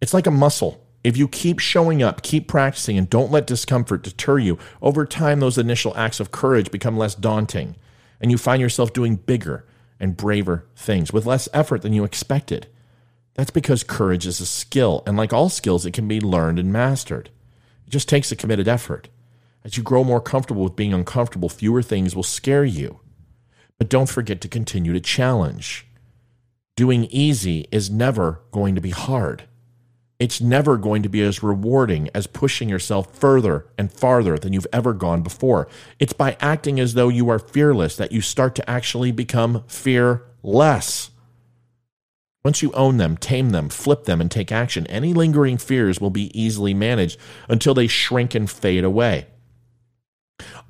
[0.00, 0.84] It's like a muscle.
[1.04, 5.40] If you keep showing up, keep practicing, and don't let discomfort deter you, over time
[5.40, 7.76] those initial acts of courage become less daunting
[8.20, 9.64] and you find yourself doing bigger
[10.00, 12.66] and braver things with less effort than you expected.
[13.34, 16.72] That's because courage is a skill, and like all skills, it can be learned and
[16.72, 17.30] mastered.
[17.86, 19.08] It just takes a committed effort.
[19.64, 23.00] As you grow more comfortable with being uncomfortable, fewer things will scare you.
[23.78, 25.86] But don't forget to continue to challenge.
[26.76, 29.44] Doing easy is never going to be hard
[30.18, 34.66] it's never going to be as rewarding as pushing yourself further and farther than you've
[34.72, 35.68] ever gone before.
[36.00, 41.10] It's by acting as though you are fearless that you start to actually become fearless.
[42.44, 46.10] Once you own them, tame them, flip them, and take action, any lingering fears will
[46.10, 49.26] be easily managed until they shrink and fade away.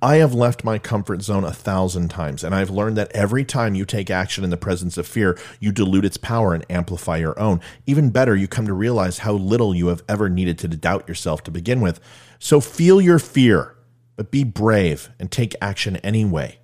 [0.00, 3.74] I have left my comfort zone a thousand times, and I've learned that every time
[3.74, 7.38] you take action in the presence of fear, you dilute its power and amplify your
[7.38, 7.60] own.
[7.84, 11.42] Even better, you come to realize how little you have ever needed to doubt yourself
[11.44, 11.98] to begin with.
[12.38, 13.74] So feel your fear,
[14.14, 16.60] but be brave and take action anyway.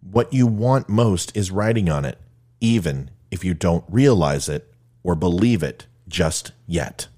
[0.00, 2.18] What you want most is riding on it,
[2.62, 7.08] even if you don't realize it or believe it just yet.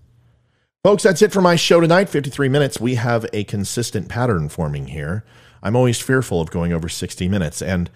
[0.83, 2.09] Folks, that's it for my show tonight.
[2.09, 2.81] 53 minutes.
[2.81, 5.27] We have a consistent pattern forming here.
[5.63, 7.91] I'm always fearful of going over 60 minutes, and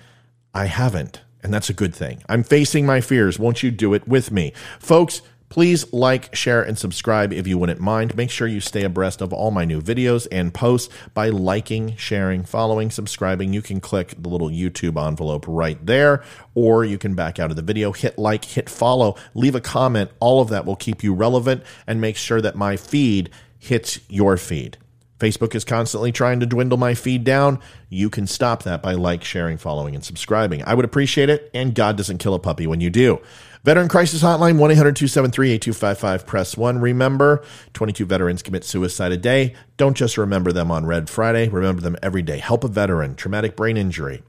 [0.53, 1.23] I haven't.
[1.43, 2.23] And that's a good thing.
[2.29, 3.39] I'm facing my fears.
[3.39, 4.53] Won't you do it with me?
[4.79, 8.17] Folks, Please like, share, and subscribe if you wouldn't mind.
[8.17, 12.45] Make sure you stay abreast of all my new videos and posts by liking, sharing,
[12.45, 13.53] following, subscribing.
[13.53, 16.25] You can click the little YouTube envelope right there,
[16.55, 20.11] or you can back out of the video, hit like, hit follow, leave a comment.
[20.19, 24.37] All of that will keep you relevant and make sure that my feed hits your
[24.37, 24.79] feed.
[25.25, 27.59] Facebook is constantly trying to dwindle my feed down.
[27.89, 30.63] You can stop that by like, sharing, following, and subscribing.
[30.67, 33.21] I would appreciate it, and God doesn't kill a puppy when you do.
[33.65, 36.27] Veteran Crisis Hotline, 1 800 273 8255.
[36.27, 36.79] Press 1.
[36.79, 39.55] Remember, 22 veterans commit suicide a day.
[39.79, 42.39] Don't just remember them on Red Friday, remember them every day.
[42.39, 44.23] Help a veteran, traumatic brain injury,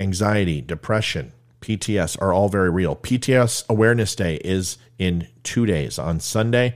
[0.00, 2.96] anxiety, depression, PTS are all very real.
[2.96, 6.74] PTS Awareness Day is in two days on Sunday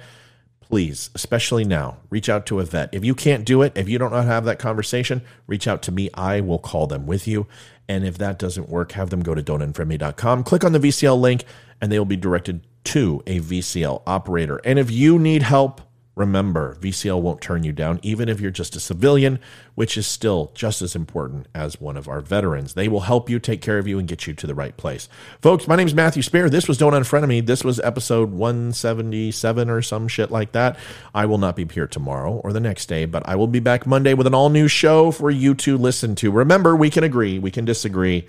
[0.69, 2.91] please, especially now, reach out to a vet.
[2.93, 5.67] If you can't do it, if you don't know how to have that conversation, reach
[5.67, 6.11] out to me.
[6.15, 7.47] I will call them with you.
[7.89, 11.45] And if that doesn't work, have them go to don'tunfriendme.com, click on the VCL link,
[11.81, 14.61] and they will be directed to a VCL operator.
[14.65, 15.81] And if you need help,
[16.19, 19.39] Remember, VCL won't turn you down, even if you're just a civilian,
[19.77, 22.75] which is still just as important as one of our veterans.
[22.75, 25.09] They will help you, take care of you, and get you to the right place.
[25.41, 26.51] Folks, my name is Matthew Spear.
[26.51, 27.41] This was Don't Unfriend Me.
[27.41, 30.77] This was episode 177 or some shit like that.
[31.15, 33.87] I will not be here tomorrow or the next day, but I will be back
[33.87, 36.33] Monday with an all new show for you to listen to.
[36.33, 38.27] Remember, we can agree, we can disagree.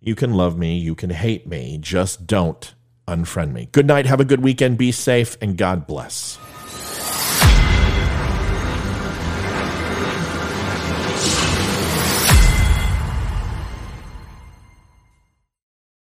[0.00, 2.72] You can love me, you can hate me, just don't
[3.06, 3.68] unfriend me.
[3.70, 6.38] Good night, have a good weekend, be safe, and God bless.